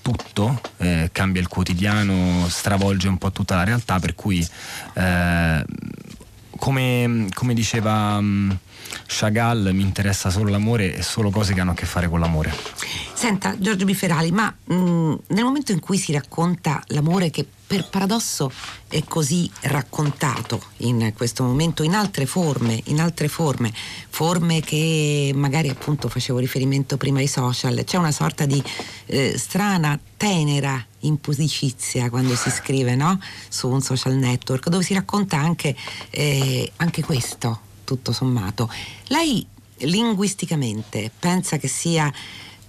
tutto, 0.06 0.60
eh, 0.76 1.08
cambia 1.10 1.40
il 1.40 1.48
quotidiano, 1.48 2.46
stravolge 2.48 3.08
un 3.08 3.18
po' 3.18 3.32
tutta 3.32 3.56
la 3.56 3.64
realtà, 3.64 3.98
per 3.98 4.14
cui 4.14 4.46
eh, 4.94 5.64
come, 6.56 7.26
come, 7.34 7.54
diceva 7.54 8.16
um, 8.18 8.56
Chagall, 9.08 9.72
mi 9.72 9.82
interessa 9.82 10.30
solo 10.30 10.48
l'amore 10.48 10.94
e 10.94 11.02
solo 11.02 11.30
cose 11.30 11.54
che 11.54 11.60
hanno 11.60 11.72
a 11.72 11.74
che 11.74 11.86
fare 11.86 12.08
con 12.08 12.20
l'amore. 12.20 12.54
Senta, 13.14 13.58
Giorgio 13.58 13.84
Biferali, 13.84 14.30
ma 14.30 14.54
mh, 14.66 14.74
mm, 14.74 15.14
nel 15.26 15.42
momento 15.42 15.72
in 15.72 15.80
cui 15.80 15.98
si 15.98 16.12
racconta 16.12 16.80
l'amore 16.86 17.30
che 17.30 17.44
per 17.66 17.88
paradosso 17.88 18.50
è 18.88 19.02
così 19.04 19.50
raccontato 19.62 20.62
in 20.78 21.12
questo 21.16 21.42
momento 21.42 21.82
in 21.82 21.94
altre 21.94 22.24
forme, 22.24 22.80
in 22.86 23.00
altre 23.00 23.26
forme, 23.26 23.72
forme 24.08 24.60
che 24.60 25.32
magari 25.34 25.68
appunto 25.68 26.08
facevo 26.08 26.38
riferimento 26.38 26.96
prima 26.96 27.18
ai 27.18 27.26
social, 27.26 27.82
c'è 27.84 27.96
una 27.96 28.12
sorta 28.12 28.46
di 28.46 28.62
eh, 29.06 29.36
strana, 29.36 29.98
tenera 30.16 30.84
impudicizia 31.00 32.08
quando 32.08 32.36
si 32.36 32.50
scrive 32.50 32.94
no? 32.94 33.18
su 33.48 33.68
un 33.68 33.80
social 33.80 34.14
network 34.14 34.68
dove 34.68 34.84
si 34.84 34.94
racconta 34.94 35.36
anche, 35.36 35.74
eh, 36.10 36.70
anche 36.76 37.02
questo, 37.02 37.60
tutto 37.84 38.12
sommato. 38.12 38.70
Lei 39.08 39.44
linguisticamente 39.78 41.10
pensa 41.18 41.58
che 41.58 41.68
sia 41.68 42.12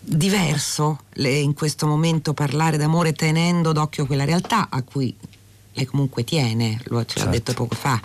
diverso 0.07 1.01
in 1.15 1.53
questo 1.53 1.85
momento 1.85 2.33
parlare 2.33 2.77
d'amore 2.77 3.13
tenendo 3.13 3.73
d'occhio 3.73 4.05
quella 4.05 4.23
realtà 4.23 4.67
a 4.69 4.81
cui 4.81 5.13
lei 5.77 5.85
comunque 5.85 6.23
tiene, 6.23 6.79
lo 6.85 7.05
ce 7.05 7.19
l'ha 7.19 7.25
certo. 7.25 7.29
detto 7.29 7.53
poco 7.53 7.75
fa. 7.75 8.01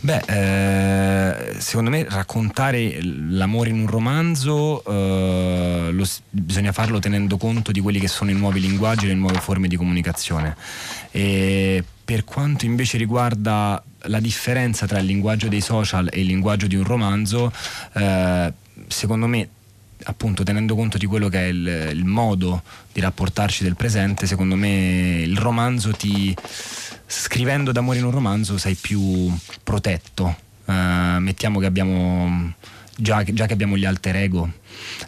Beh, 0.00 0.22
eh, 0.26 1.60
secondo 1.60 1.90
me 1.90 2.06
raccontare 2.08 3.00
l'amore 3.02 3.68
in 3.68 3.80
un 3.80 3.86
romanzo 3.86 4.82
eh, 4.82 5.90
lo, 5.92 6.08
bisogna 6.30 6.72
farlo 6.72 7.00
tenendo 7.00 7.36
conto 7.36 7.70
di 7.70 7.80
quelli 7.80 8.00
che 8.00 8.08
sono 8.08 8.30
i 8.30 8.34
nuovi 8.34 8.60
linguaggi 8.60 9.04
e 9.04 9.08
le 9.08 9.14
nuove 9.14 9.40
forme 9.40 9.68
di 9.68 9.76
comunicazione. 9.76 10.56
E 11.10 11.84
per 12.02 12.24
quanto 12.24 12.64
invece 12.64 12.96
riguarda 12.96 13.82
la 14.06 14.20
differenza 14.20 14.86
tra 14.86 14.98
il 14.98 15.04
linguaggio 15.04 15.48
dei 15.48 15.60
social 15.60 16.08
e 16.10 16.20
il 16.20 16.26
linguaggio 16.26 16.66
di 16.66 16.76
un 16.76 16.84
romanzo, 16.84 17.52
eh, 17.92 18.52
secondo 18.86 19.26
me 19.26 19.48
appunto 20.04 20.42
tenendo 20.42 20.74
conto 20.74 20.98
di 20.98 21.06
quello 21.06 21.28
che 21.28 21.38
è 21.38 21.48
il, 21.48 21.90
il, 21.92 22.04
modo 22.04 22.62
di 22.92 23.00
rapportarci 23.00 23.62
del 23.62 23.76
presente, 23.76 24.26
secondo 24.26 24.56
me 24.56 25.22
il 25.22 25.36
romanzo 25.36 25.92
ti 25.92 26.34
scrivendo 27.06 27.72
d'amore 27.72 27.98
in 27.98 28.04
un 28.04 28.10
romanzo 28.10 28.58
sei 28.58 28.74
più 28.74 29.30
protetto. 29.62 30.36
Uh, 30.64 31.18
mettiamo 31.18 31.58
che 31.58 31.66
abbiamo 31.66 32.54
già, 32.96 33.22
già, 33.24 33.46
che 33.46 33.52
abbiamo 33.52 33.76
gli 33.76 33.84
alter 33.84 34.16
ego, 34.16 34.50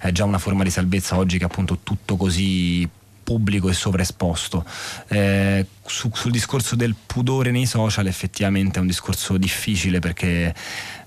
è 0.01 0.11
già 0.13 0.25
una 0.25 0.39
forma 0.39 0.65
di 0.65 0.71
salvezza 0.71 1.17
oggi 1.17 1.39
che 1.39 1.45
appunto 1.45 1.79
tutto 1.83 2.17
così 2.17 2.89
pubblico 3.25 3.69
e 3.69 3.73
sovraesposto. 3.73 4.65
Eh, 5.09 5.67
su, 5.85 6.11
sul 6.13 6.31
discorso 6.31 6.77
del 6.77 6.95
pudore 7.07 7.51
nei 7.51 7.67
social 7.67 8.07
effettivamente 8.07 8.79
è 8.79 8.81
un 8.81 8.87
discorso 8.87 9.37
difficile 9.37 9.99
perché 9.99 10.55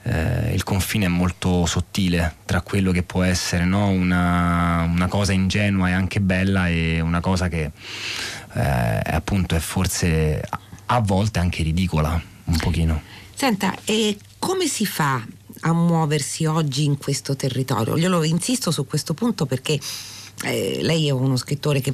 eh, 0.08 0.54
il 0.54 0.64
confine 0.64 1.06
è 1.06 1.10
molto 1.10 1.66
sottile 1.66 2.38
tra 2.46 2.62
quello 2.62 2.92
che 2.92 3.04
può 3.04 3.24
essere 3.24 3.66
no? 3.66 3.90
una, 3.90 4.84
una, 4.90 5.08
cosa 5.08 5.34
ingenua 5.34 5.90
e 5.90 5.92
anche 5.92 6.22
bella 6.22 6.70
e 6.70 7.02
una 7.02 7.20
cosa 7.20 7.50
che 7.50 7.72
eh, 8.54 9.02
appunto 9.04 9.56
è 9.56 9.60
forse 9.60 10.42
a 10.86 11.00
volte 11.02 11.40
anche 11.40 11.62
ridicola 11.62 12.22
un 12.46 12.58
pochino. 12.58 13.02
Senta, 13.34 13.76
e 13.84 14.18
come 14.40 14.68
si 14.68 14.86
fa 14.86 15.22
a 15.62 15.74
muoversi 15.74 16.46
oggi 16.46 16.86
in 16.86 16.98
questo 16.98 17.36
territorio? 17.36 17.98
Io 17.98 18.10
lo 18.10 18.24
insisto 18.24 18.72
su 18.72 18.86
questo 18.88 19.14
punto 19.14 19.46
perché 19.46 19.78
eh, 20.44 20.80
lei 20.82 21.08
è 21.08 21.12
uno 21.12 21.36
scrittore 21.36 21.82
che 21.82 21.94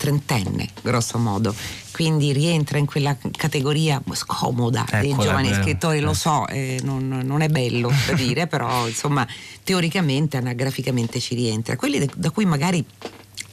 trentenne, 0.00 0.66
grosso 0.80 1.18
modo, 1.18 1.54
quindi 1.92 2.32
rientra 2.32 2.78
in 2.78 2.86
quella 2.86 3.14
categoria 3.36 4.02
scomoda 4.12 4.86
ecco, 4.88 5.00
dei 5.02 5.14
giovani 5.18 5.52
scrittori, 5.52 6.00
lo 6.00 6.12
eh. 6.12 6.14
so, 6.14 6.46
eh, 6.48 6.80
non, 6.82 7.06
non, 7.22 7.42
è 7.42 7.48
bello 7.48 7.92
da 8.06 8.14
dire, 8.14 8.46
però 8.48 8.88
insomma 8.88 9.26
teoricamente, 9.62 10.38
anagraficamente 10.38 11.20
ci 11.20 11.34
rientra. 11.34 11.76
Quelli 11.76 12.08
da 12.16 12.30
cui 12.30 12.46
magari 12.46 12.82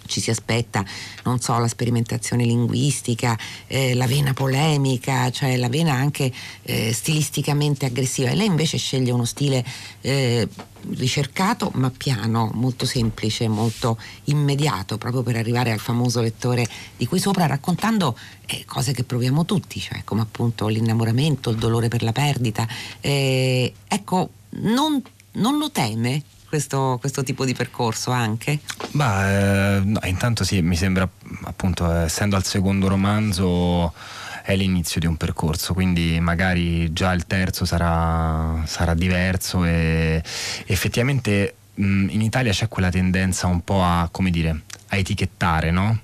ci 0.07 0.19
si 0.19 0.31
aspetta, 0.31 0.83
non 1.23 1.39
so, 1.39 1.57
la 1.57 1.67
sperimentazione 1.67 2.45
linguistica, 2.45 3.37
eh, 3.67 3.93
la 3.93 4.07
vena 4.07 4.33
polemica, 4.33 5.29
cioè 5.29 5.55
la 5.57 5.69
vena 5.69 5.93
anche 5.93 6.31
eh, 6.63 6.93
stilisticamente 6.93 7.85
aggressiva. 7.85 8.29
E 8.29 8.35
lei 8.35 8.47
invece 8.47 8.77
sceglie 8.77 9.11
uno 9.11 9.25
stile 9.25 9.63
eh, 10.01 10.47
ricercato 10.95 11.71
ma 11.75 11.91
piano, 11.95 12.51
molto 12.53 12.85
semplice, 12.85 13.47
molto 13.47 13.97
immediato, 14.25 14.97
proprio 14.97 15.23
per 15.23 15.35
arrivare 15.35 15.71
al 15.71 15.79
famoso 15.79 16.21
lettore 16.21 16.67
di 16.95 17.05
qui 17.05 17.19
sopra, 17.19 17.45
raccontando 17.45 18.17
eh, 18.45 18.63
cose 18.65 18.93
che 18.93 19.03
proviamo 19.03 19.45
tutti, 19.45 19.79
cioè 19.79 20.03
come 20.03 20.21
appunto 20.21 20.67
l'innamoramento, 20.67 21.49
il 21.49 21.57
dolore 21.57 21.87
per 21.87 22.03
la 22.03 22.11
perdita. 22.11 22.67
Eh, 23.01 23.73
ecco, 23.87 24.29
non, 24.49 25.01
non 25.33 25.57
lo 25.57 25.69
teme 25.71 26.23
questo, 26.48 26.98
questo, 27.00 27.24
tipo 27.24 27.46
di 27.46 27.54
percorso 27.54 28.12
anche? 28.12 28.60
Beh, 28.92 29.77
eh, 29.77 29.82
no, 29.84 30.00
intanto 30.06 30.44
sì, 30.44 30.62
mi 30.62 30.75
sembra 30.75 31.08
appunto, 31.44 31.92
essendo 31.92 32.36
al 32.36 32.44
secondo 32.44 32.88
romanzo 32.88 33.94
è 34.44 34.56
l'inizio 34.56 35.00
di 35.00 35.06
un 35.08 35.18
percorso, 35.18 35.74
quindi 35.74 36.20
magari 36.22 36.94
già 36.94 37.12
il 37.12 37.27
terzo 37.27 37.66
sarà, 37.66 38.63
sarà 38.66 38.94
diverso 38.94 39.66
e 39.66 40.24
effettivamente 40.66 41.56
mh, 41.75 42.08
in 42.10 42.22
Italia 42.22 42.54
c'è 42.54 42.70
quella 42.70 42.89
tendenza 42.89 43.48
un 43.48 43.62
po' 43.63 43.84
a, 43.84 44.08
come 44.10 44.30
dire, 44.30 44.62
a 44.88 44.96
etichettare, 44.96 45.72
no? 45.72 46.00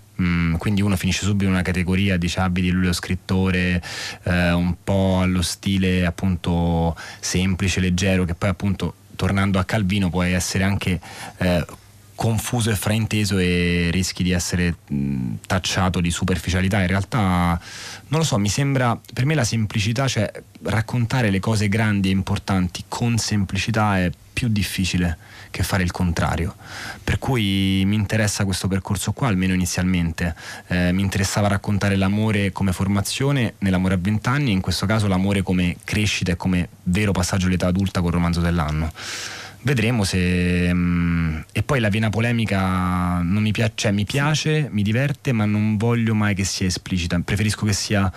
Quindi 0.58 0.82
uno 0.82 0.96
finisce 0.96 1.26
subito 1.26 1.46
in 1.46 1.52
una 1.52 1.64
categoria 1.64 2.18
dice 2.18 2.40
abiti 2.40 2.70
lui 2.70 2.86
lo 2.86 2.94
scrittore 2.94 3.82
eh, 4.24 4.52
un 4.52 4.76
po' 4.84 5.20
allo 5.22 5.42
stile 5.42 6.06
appunto 6.06 6.96
semplice, 7.20 7.80
leggero 7.80 8.24
che 8.24 8.36
poi 8.36 8.50
appunto 8.50 8.94
tornando 9.16 9.60
a 9.60 9.64
Calvino 9.64 10.10
puoi 10.10 10.34
essere 10.34 10.64
anche 10.64 11.00
eh, 11.38 11.66
confuso 12.16 12.70
e 12.70 12.76
frainteso 12.76 13.38
e 13.38 13.90
rischi 13.92 14.24
di 14.24 14.32
essere 14.32 14.76
tacciato 15.46 16.00
di 16.00 16.12
superficialità. 16.12 16.82
In 16.82 16.88
realtà 16.88 17.60
non 18.08 18.20
lo 18.20 18.26
so, 18.26 18.38
mi 18.38 18.50
sembra 18.50 19.00
per 19.14 19.26
me 19.26 19.36
la 19.36 19.44
semplicità, 19.44 20.08
cioè 20.08 20.32
raccontare 20.64 21.30
le 21.30 21.40
cose 21.40 21.68
grandi 21.68 22.10
e 22.10 22.12
importanti 22.12 22.84
con 22.88 23.18
semplicità 23.18 24.00
è 24.00 24.12
più 24.34 24.48
difficile 24.48 25.18
che 25.52 25.64
fare 25.64 25.84
il 25.84 25.92
contrario. 25.92 26.56
Per 27.04 27.20
cui 27.20 27.84
mi 27.86 27.96
interessa 27.96 28.44
questo 28.44 28.68
percorso 28.68 29.12
qua, 29.12 29.28
almeno 29.28 29.54
inizialmente. 29.54 30.36
Eh, 30.68 30.92
mi 30.92 31.02
interessava 31.02 31.48
raccontare 31.48 31.96
l'amore 31.96 32.52
come 32.52 32.74
formazione 32.74 33.54
nell'amore 33.60 33.94
a 33.94 34.00
vent'anni 34.00 34.50
e 34.50 34.54
in 34.54 34.62
questo 34.62 34.86
caso 34.86 35.08
l'amore 35.08 35.44
come 35.44 35.78
crescita 35.84 36.32
e 36.32 36.36
come 36.36 36.70
vero 36.84 37.12
passaggio 37.12 37.48
all'età 37.48 37.68
adulta 37.68 38.02
col 38.02 38.12
romanzo 38.12 38.42
dell'anno. 38.42 38.92
Vedremo 39.64 40.04
se. 40.04 40.74
Mm, 40.74 41.40
e 41.52 41.64
poi 41.64 41.80
la 41.80 41.90
vena 41.90 42.10
polemica 42.10 43.22
non 43.22 43.42
mi 43.42 43.52
piace, 43.52 43.72
cioè 43.76 43.92
mi 43.92 44.04
piace, 44.04 44.68
mi 44.70 44.84
diverte, 44.84 45.32
ma 45.32 45.46
non 45.46 45.78
voglio 45.78 46.14
mai 46.14 46.36
che 46.36 46.44
sia 46.44 46.68
esplicita. 46.68 47.20
Preferisco 47.20 47.66
che 47.66 47.74
sia 47.74 48.12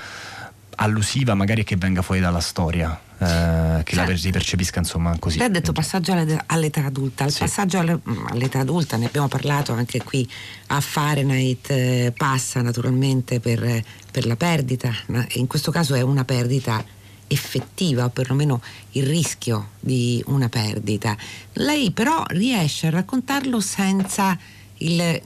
allusiva, 0.76 1.34
magari 1.34 1.62
che 1.62 1.76
venga 1.76 2.02
fuori 2.02 2.20
dalla 2.20 2.40
storia. 2.40 3.00
Eh, 3.18 3.82
che 3.84 3.94
cioè, 3.94 4.06
la 4.06 4.16
si 4.16 4.30
percepisca 4.30 4.80
insomma 4.80 5.16
così. 5.18 5.38
Lei 5.38 5.46
ha 5.46 5.50
detto 5.50 5.72
passaggio 5.72 6.12
all'età 6.46 6.84
adulta, 6.84 7.24
il 7.24 7.32
sì. 7.32 7.38
passaggio 7.38 7.80
mm, 7.80 8.26
all'età 8.26 8.58
adulta 8.58 8.96
ne 8.96 9.06
abbiamo 9.06 9.28
parlato 9.28 9.72
anche 9.72 10.02
qui 10.02 10.28
a 10.66 10.80
Fahrenheit, 10.80 11.70
eh, 11.70 12.12
passa 12.14 12.60
naturalmente 12.60 13.40
per, 13.40 13.82
per 14.10 14.26
la 14.26 14.36
perdita, 14.36 14.92
in 15.34 15.46
questo 15.46 15.70
caso 15.70 15.94
è 15.94 16.02
una 16.02 16.24
perdita 16.24 16.84
effettiva 17.28 18.04
o 18.04 18.08
perlomeno 18.08 18.60
il 18.92 19.06
rischio 19.06 19.70
di 19.80 20.22
una 20.26 20.48
perdita. 20.48 21.16
Lei 21.54 21.90
però 21.90 22.24
riesce 22.28 22.86
a 22.86 22.90
raccontarlo 22.90 23.60
senza 23.60 24.38
il 24.78 25.20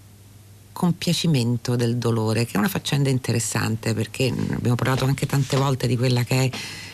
compiacimento 0.73 1.77
del 1.77 1.97
dolore, 1.97 2.47
che 2.47 2.53
è 2.53 2.59
una 2.59 2.69
faccenda 2.69 3.11
interessante 3.11 3.93
perché 3.93 4.33
abbiamo 4.53 4.77
parlato 4.77 5.05
anche 5.05 5.27
tante 5.27 5.57
volte 5.57 5.87
di 5.87 5.97
quella 5.97 6.25
che 6.25 6.45
è, 6.45 6.51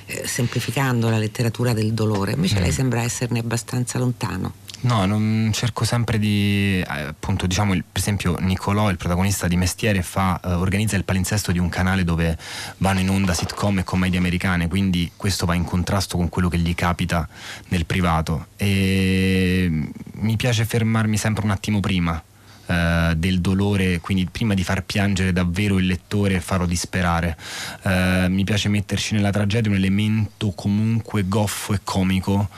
eh, 0.06 0.26
semplificando, 0.26 1.08
la 1.08 1.18
letteratura 1.18 1.72
del 1.72 1.92
dolore, 1.92 2.32
invece 2.32 2.58
mm. 2.58 2.62
lei 2.62 2.72
sembra 2.72 3.02
esserne 3.02 3.38
abbastanza 3.38 3.98
lontano. 3.98 4.54
No, 4.86 5.04
non 5.04 5.50
cerco 5.52 5.84
sempre 5.84 6.16
di, 6.16 6.78
eh, 6.78 7.00
appunto, 7.02 7.48
diciamo, 7.48 7.74
il, 7.74 7.82
per 7.82 8.00
esempio 8.00 8.36
Nicolò, 8.38 8.88
il 8.88 8.96
protagonista 8.96 9.48
di 9.48 9.56
Mestiere, 9.56 10.00
fa, 10.00 10.40
eh, 10.40 10.52
organizza 10.52 10.94
il 10.94 11.02
palinsesto 11.02 11.50
di 11.50 11.58
un 11.58 11.68
canale 11.68 12.04
dove 12.04 12.38
vanno 12.78 13.00
in 13.00 13.10
onda 13.10 13.34
sitcom 13.34 13.80
e 13.80 13.84
commedie 13.84 14.18
americane, 14.18 14.68
quindi 14.68 15.10
questo 15.16 15.44
va 15.44 15.54
in 15.54 15.64
contrasto 15.64 16.16
con 16.16 16.28
quello 16.28 16.48
che 16.48 16.58
gli 16.58 16.72
capita 16.76 17.28
nel 17.68 17.84
privato. 17.84 18.46
E 18.56 19.90
mi 20.12 20.36
piace 20.36 20.64
fermarmi 20.64 21.16
sempre 21.16 21.44
un 21.44 21.50
attimo 21.50 21.80
prima 21.80 22.22
eh, 22.66 23.14
del 23.16 23.40
dolore, 23.40 24.00
quindi 24.00 24.26
prima 24.26 24.54
di 24.54 24.64
far 24.64 24.82
piangere 24.82 25.32
davvero 25.32 25.78
il 25.78 25.86
lettore 25.86 26.40
farlo 26.40 26.66
disperare. 26.66 27.36
Eh, 27.82 28.26
mi 28.28 28.44
piace 28.44 28.68
metterci 28.68 29.14
nella 29.14 29.30
tragedia 29.30 29.70
un 29.70 29.76
elemento 29.76 30.50
comunque 30.50 31.26
goffo 31.28 31.72
e 31.74 31.80
comico 31.84 32.48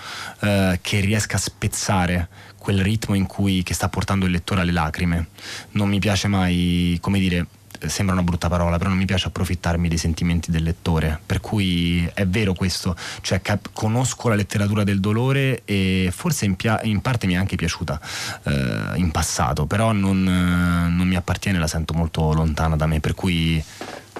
eh, 0.40 0.79
che 0.83 1.01
riesca 1.01 1.37
a 1.37 1.40
spezzare 1.40 2.29
quel 2.59 2.83
ritmo 2.83 3.14
in 3.14 3.27
cui, 3.27 3.62
che 3.62 3.75
sta 3.75 3.88
portando 3.88 4.27
il 4.27 4.33
lettore 4.33 4.61
alle 4.61 4.73
lacrime. 4.73 5.29
Non 5.73 5.88
mi 5.88 5.99
piace 5.99 6.29
mai, 6.29 6.99
come 7.01 7.18
dire, 7.18 7.47
sembra 7.87 8.14
una 8.14 8.25
brutta 8.25 8.49
parola, 8.49 8.77
però 8.79 8.91
non 8.91 8.99
mi 8.99 9.05
piace 9.05 9.29
approfittarmi 9.29 9.88
dei 9.88 9.99
sentimenti 9.99 10.51
del 10.51 10.62
lettore. 10.62 11.21
Per 11.25 11.41
cui 11.41 12.09
è 12.14 12.27
vero 12.27 12.55
questo, 12.55 12.97
cioè 13.21 13.41
cap- 13.41 13.71
conosco 13.73 14.29
la 14.29 14.35
letteratura 14.35 14.85
del 14.85 15.01
dolore 15.01 15.62
e 15.64 16.11
forse 16.14 16.45
in, 16.45 16.57
pia- 16.57 16.81
in 16.83 17.01
parte 17.01 17.27
mi 17.27 17.35
è 17.35 17.37
anche 17.37 17.57
piaciuta 17.57 18.01
eh, 18.45 18.93
in 18.97 19.11
passato, 19.11 19.67
però 19.67 19.93
non, 19.93 20.27
eh, 20.27 20.88
non 20.91 21.07
mi 21.07 21.17
appartiene, 21.17 21.59
la 21.59 21.67
sento 21.67 21.95
molto 21.95 22.33
lontana 22.33 22.77
da 22.77 22.87
me, 22.87 23.01
per 23.01 23.14
cui 23.14 23.62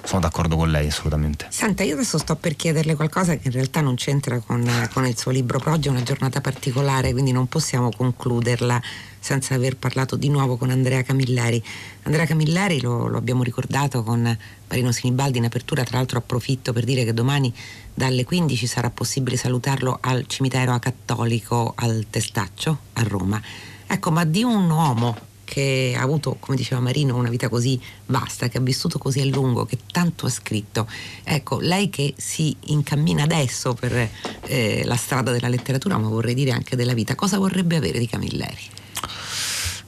sono 0.05 0.21
d'accordo 0.21 0.57
con 0.57 0.71
lei 0.71 0.89
assolutamente. 0.89 1.47
Senta, 1.51 1.83
io 1.83 1.95
adesso 1.95 2.19
sto 2.19 2.37
per 2.37 2.57
chiederle 2.57 2.95
qualcosa 2.95 3.37
che 3.37 3.49
in 3.49 3.53
realtà 3.53 3.81
non 3.81 3.95
c'entra 3.95 4.39
con, 4.39 4.69
con 4.93 5.07
il 5.07 5.17
suo 5.17 5.31
libro, 5.31 5.59
però 5.59 5.75
oggi 5.75 5.89
è 5.89 5.91
una 5.91 6.03
giornata 6.03 6.41
particolare, 6.41 7.13
quindi 7.13 7.33
non 7.33 7.47
possiamo 7.47 7.91
concluderla 7.95 8.81
senza 9.21 9.55
aver 9.55 9.77
parlato 9.77 10.17
di 10.17 10.29
nuovo 10.29 10.57
con 10.57 10.71
Andrea 10.71 11.03
Camilleri. 11.03 11.63
Andrea 12.05 12.25
Camilleri 12.25 12.81
lo, 12.81 13.07
lo 13.07 13.19
abbiamo 13.19 13.43
ricordato 13.43 14.03
con 14.03 14.37
Marino 14.69 14.93
Sinibaldi 14.93 15.39
in 15.39 15.45
apertura, 15.45 15.83
tra 15.85 15.99
l'altro 15.99 16.19
approfitto 16.19 16.73
per 16.73 16.85
dire 16.85 17.05
che 17.05 17.13
domani 17.13 17.53
dalle 17.93 18.25
15 18.25 18.67
sarà 18.67 18.91
possibile 18.91 19.37
salutarlo 19.37 19.99
al 20.01 20.27
cimitero 20.27 20.73
acattolico 20.73 21.73
al 21.77 22.07
Testaccio 22.09 22.79
a 22.95 23.03
Roma. 23.03 23.41
Ecco, 23.87 24.11
ma 24.11 24.25
di 24.25 24.43
un 24.43 24.71
uomo 24.71 25.28
che 25.49 25.95
ha 25.97 26.03
avuto, 26.03 26.37
come 26.39 26.59
diceva 26.59 26.79
Marino, 26.81 27.17
una 27.17 27.31
vita 27.31 27.49
così 27.49 27.81
vasta, 28.07 28.49
che 28.49 28.59
ha 28.59 28.61
vissuto 28.61 28.99
così 28.99 29.21
a 29.21 29.25
lungo, 29.25 29.65
che 29.65 29.79
tanto 29.91 30.27
ha 30.27 30.29
scritto. 30.29 30.87
Ecco, 31.25 31.59
lei 31.61 31.89
che 31.89 32.13
si 32.19 32.55
incammina 32.67 33.23
adesso 33.23 33.73
per 33.73 34.11
eh, 34.43 34.83
la 34.85 34.97
strada 34.97 35.33
della 35.33 35.49
letteratura, 35.49 35.97
ma 35.97 36.09
vorrei 36.09 36.35
dire 36.35 36.51
anche 36.51 36.77
della 36.77 36.93
vita, 36.93 37.15
cosa 37.15 37.39
vorrebbe 37.39 37.77
avere 37.77 37.99
di 37.99 38.07
Camilleri? 38.07 38.63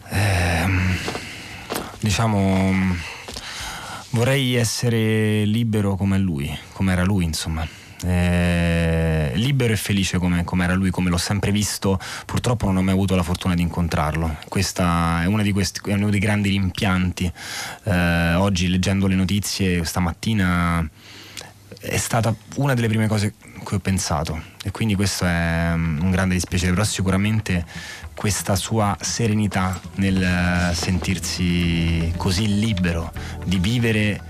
Eh, 0.09 0.67
diciamo, 2.01 2.97
vorrei 4.11 4.55
essere 4.55 5.45
libero 5.45 5.95
come 5.95 6.19
lui, 6.19 6.59
come 6.73 6.93
era 6.93 7.05
lui, 7.05 7.25
insomma 7.25 7.69
eh, 8.05 9.10
libero 9.35 9.73
e 9.73 9.77
felice 9.77 10.19
come, 10.19 10.45
come, 10.45 10.65
era 10.65 10.75
lui, 10.75 10.91
come 10.91 11.11
l'ho 11.11 11.17
sempre 11.17 11.51
visto. 11.51 11.99
Purtroppo 12.27 12.67
non 12.67 12.79
ho 12.79 12.83
mai 12.83 12.95
avuto 12.95 13.15
la 13.17 13.23
fortuna 13.23 13.55
di 13.55 13.63
incontrarlo. 13.63 14.37
Questo 14.49 14.83
è 14.83 15.23
è 15.23 15.27
uno 15.27 16.11
dei 16.11 16.19
grandi 16.19 16.51
rimpianti. 16.51 17.33
Eh, 17.85 18.35
oggi 18.35 18.69
leggendo 18.69 19.07
le 19.07 19.15
notizie 19.15 19.85
stamattina 19.85 20.89
è 21.81 21.97
stata 21.97 22.35
una 22.57 22.75
delle 22.75 22.89
prime 22.89 23.07
cose 23.07 23.35
che 23.65 23.75
ho 23.75 23.79
pensato 23.79 24.43
e 24.63 24.71
quindi 24.71 24.95
questo 24.95 25.25
è 25.25 25.73
mm, 25.75 26.03
un 26.03 26.11
grande 26.11 26.35
dispiacere, 26.35 26.73
però 26.73 26.85
sicuramente 26.85 27.65
questa 28.15 28.55
sua 28.55 28.97
serenità 29.01 29.81
nel 29.95 30.73
sentirsi 30.75 32.13
così 32.17 32.59
libero 32.59 33.13
di 33.45 33.59
vivere 33.59 34.21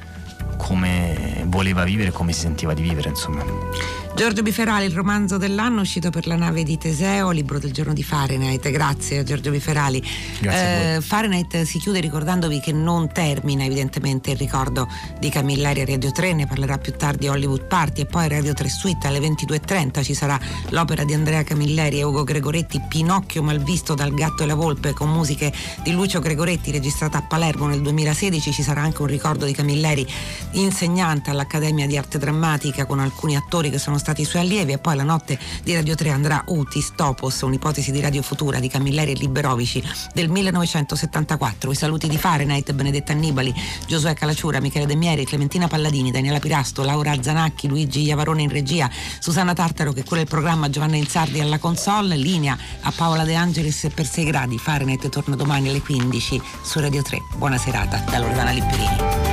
come 0.56 1.42
voleva 1.46 1.82
vivere, 1.84 2.12
come 2.12 2.32
si 2.32 2.40
sentiva 2.40 2.74
di 2.74 2.82
vivere, 2.82 3.08
insomma. 3.08 3.42
Giorgio 4.20 4.42
Biferali, 4.42 4.84
il 4.84 4.92
romanzo 4.92 5.38
dell'anno 5.38 5.80
uscito 5.80 6.10
per 6.10 6.26
la 6.26 6.36
nave 6.36 6.62
di 6.62 6.76
Teseo, 6.76 7.30
libro 7.30 7.58
del 7.58 7.72
giorno 7.72 7.94
di 7.94 8.02
Fahrenheit. 8.02 8.68
Grazie 8.68 9.20
a 9.20 9.22
Giorgio 9.22 9.50
Biferali. 9.50 10.06
Grazie 10.40 10.96
eh, 10.96 11.00
Fahrenheit 11.00 11.62
si 11.62 11.78
chiude 11.78 12.00
ricordandovi 12.00 12.60
che 12.60 12.70
non 12.70 13.10
termina 13.10 13.64
evidentemente 13.64 14.32
il 14.32 14.36
ricordo 14.36 14.86
di 15.18 15.30
Camilleri 15.30 15.80
a 15.80 15.84
Radio 15.86 16.12
3, 16.12 16.34
ne 16.34 16.46
parlerà 16.46 16.76
più 16.76 16.92
tardi 16.92 17.28
Hollywood 17.28 17.64
Party 17.64 18.02
e 18.02 18.04
poi 18.04 18.28
Radio 18.28 18.52
3 18.52 18.68
Suite 18.68 19.06
alle 19.06 19.20
22.30 19.20 20.04
ci 20.04 20.12
sarà 20.12 20.38
l'opera 20.68 21.04
di 21.04 21.14
Andrea 21.14 21.42
Camilleri 21.42 22.00
e 22.00 22.02
Ugo 22.02 22.22
Gregoretti, 22.22 22.78
Pinocchio 22.90 23.42
malvisto 23.42 23.94
dal 23.94 24.12
gatto 24.12 24.42
e 24.42 24.46
la 24.46 24.54
volpe 24.54 24.92
con 24.92 25.10
musiche 25.10 25.50
di 25.82 25.92
Lucio 25.92 26.20
Gregoretti 26.20 26.70
registrata 26.70 27.16
a 27.16 27.22
Palermo 27.22 27.68
nel 27.68 27.80
2016. 27.80 28.52
Ci 28.52 28.62
sarà 28.62 28.82
anche 28.82 29.00
un 29.00 29.08
ricordo 29.08 29.46
di 29.46 29.54
Camilleri 29.54 30.06
insegnante 30.50 31.30
all'Accademia 31.30 31.86
di 31.86 31.96
Arte 31.96 32.18
Drammatica 32.18 32.84
con 32.84 32.98
alcuni 32.98 33.34
attori 33.34 33.70
che 33.70 33.78
sono 33.78 33.96
stati 33.96 34.08
suoi 34.24 34.42
allievi 34.42 34.72
e 34.72 34.78
poi 34.78 34.96
la 34.96 35.02
notte 35.02 35.38
di 35.62 35.74
Radio 35.74 35.94
3 35.94 36.10
andrà 36.10 36.44
Utis 36.46 36.92
Topos, 36.94 37.40
un'ipotesi 37.42 37.90
di 37.90 38.00
Radio 38.00 38.22
Futura 38.22 38.58
di 38.58 38.68
Camilleri 38.68 39.12
e 39.12 39.14
Liberovici 39.14 39.82
del 40.12 40.28
1974. 40.28 41.70
I 41.70 41.74
saluti 41.74 42.08
di 42.08 42.18
Fahrenheit, 42.18 42.72
Benedetta 42.72 43.12
Annibali, 43.12 43.54
Giosuè 43.86 44.14
Calaciura, 44.14 44.60
Michele 44.60 44.86
De 44.86 44.94
Mieri, 44.96 45.24
Clementina 45.24 45.68
Palladini, 45.68 46.10
Daniela 46.10 46.38
Pirasto, 46.38 46.82
Laura 46.82 47.14
Zanacchi, 47.22 47.68
Luigi 47.68 48.02
Iavarone 48.02 48.42
in 48.42 48.50
regia, 48.50 48.90
Susanna 49.18 49.54
Tartaro 49.54 49.92
che 49.92 50.04
cura 50.04 50.20
il 50.20 50.26
programma, 50.26 50.70
Giovanna 50.70 50.96
Inzardi 50.96 51.40
alla 51.40 51.58
console, 51.58 52.16
linea 52.16 52.56
a 52.80 52.92
Paola 52.94 53.24
De 53.24 53.34
Angelis 53.34 53.88
per 53.94 54.06
6 54.06 54.24
gradi. 54.24 54.58
Fahrenheit 54.58 55.08
torna 55.08 55.36
domani 55.36 55.68
alle 55.68 55.80
15 55.80 56.40
su 56.62 56.80
Radio 56.80 57.02
3. 57.02 57.18
Buona 57.36 57.58
serata 57.58 58.04
da 58.10 58.18
Loredana 58.18 58.50
Lipperini. 58.50 59.29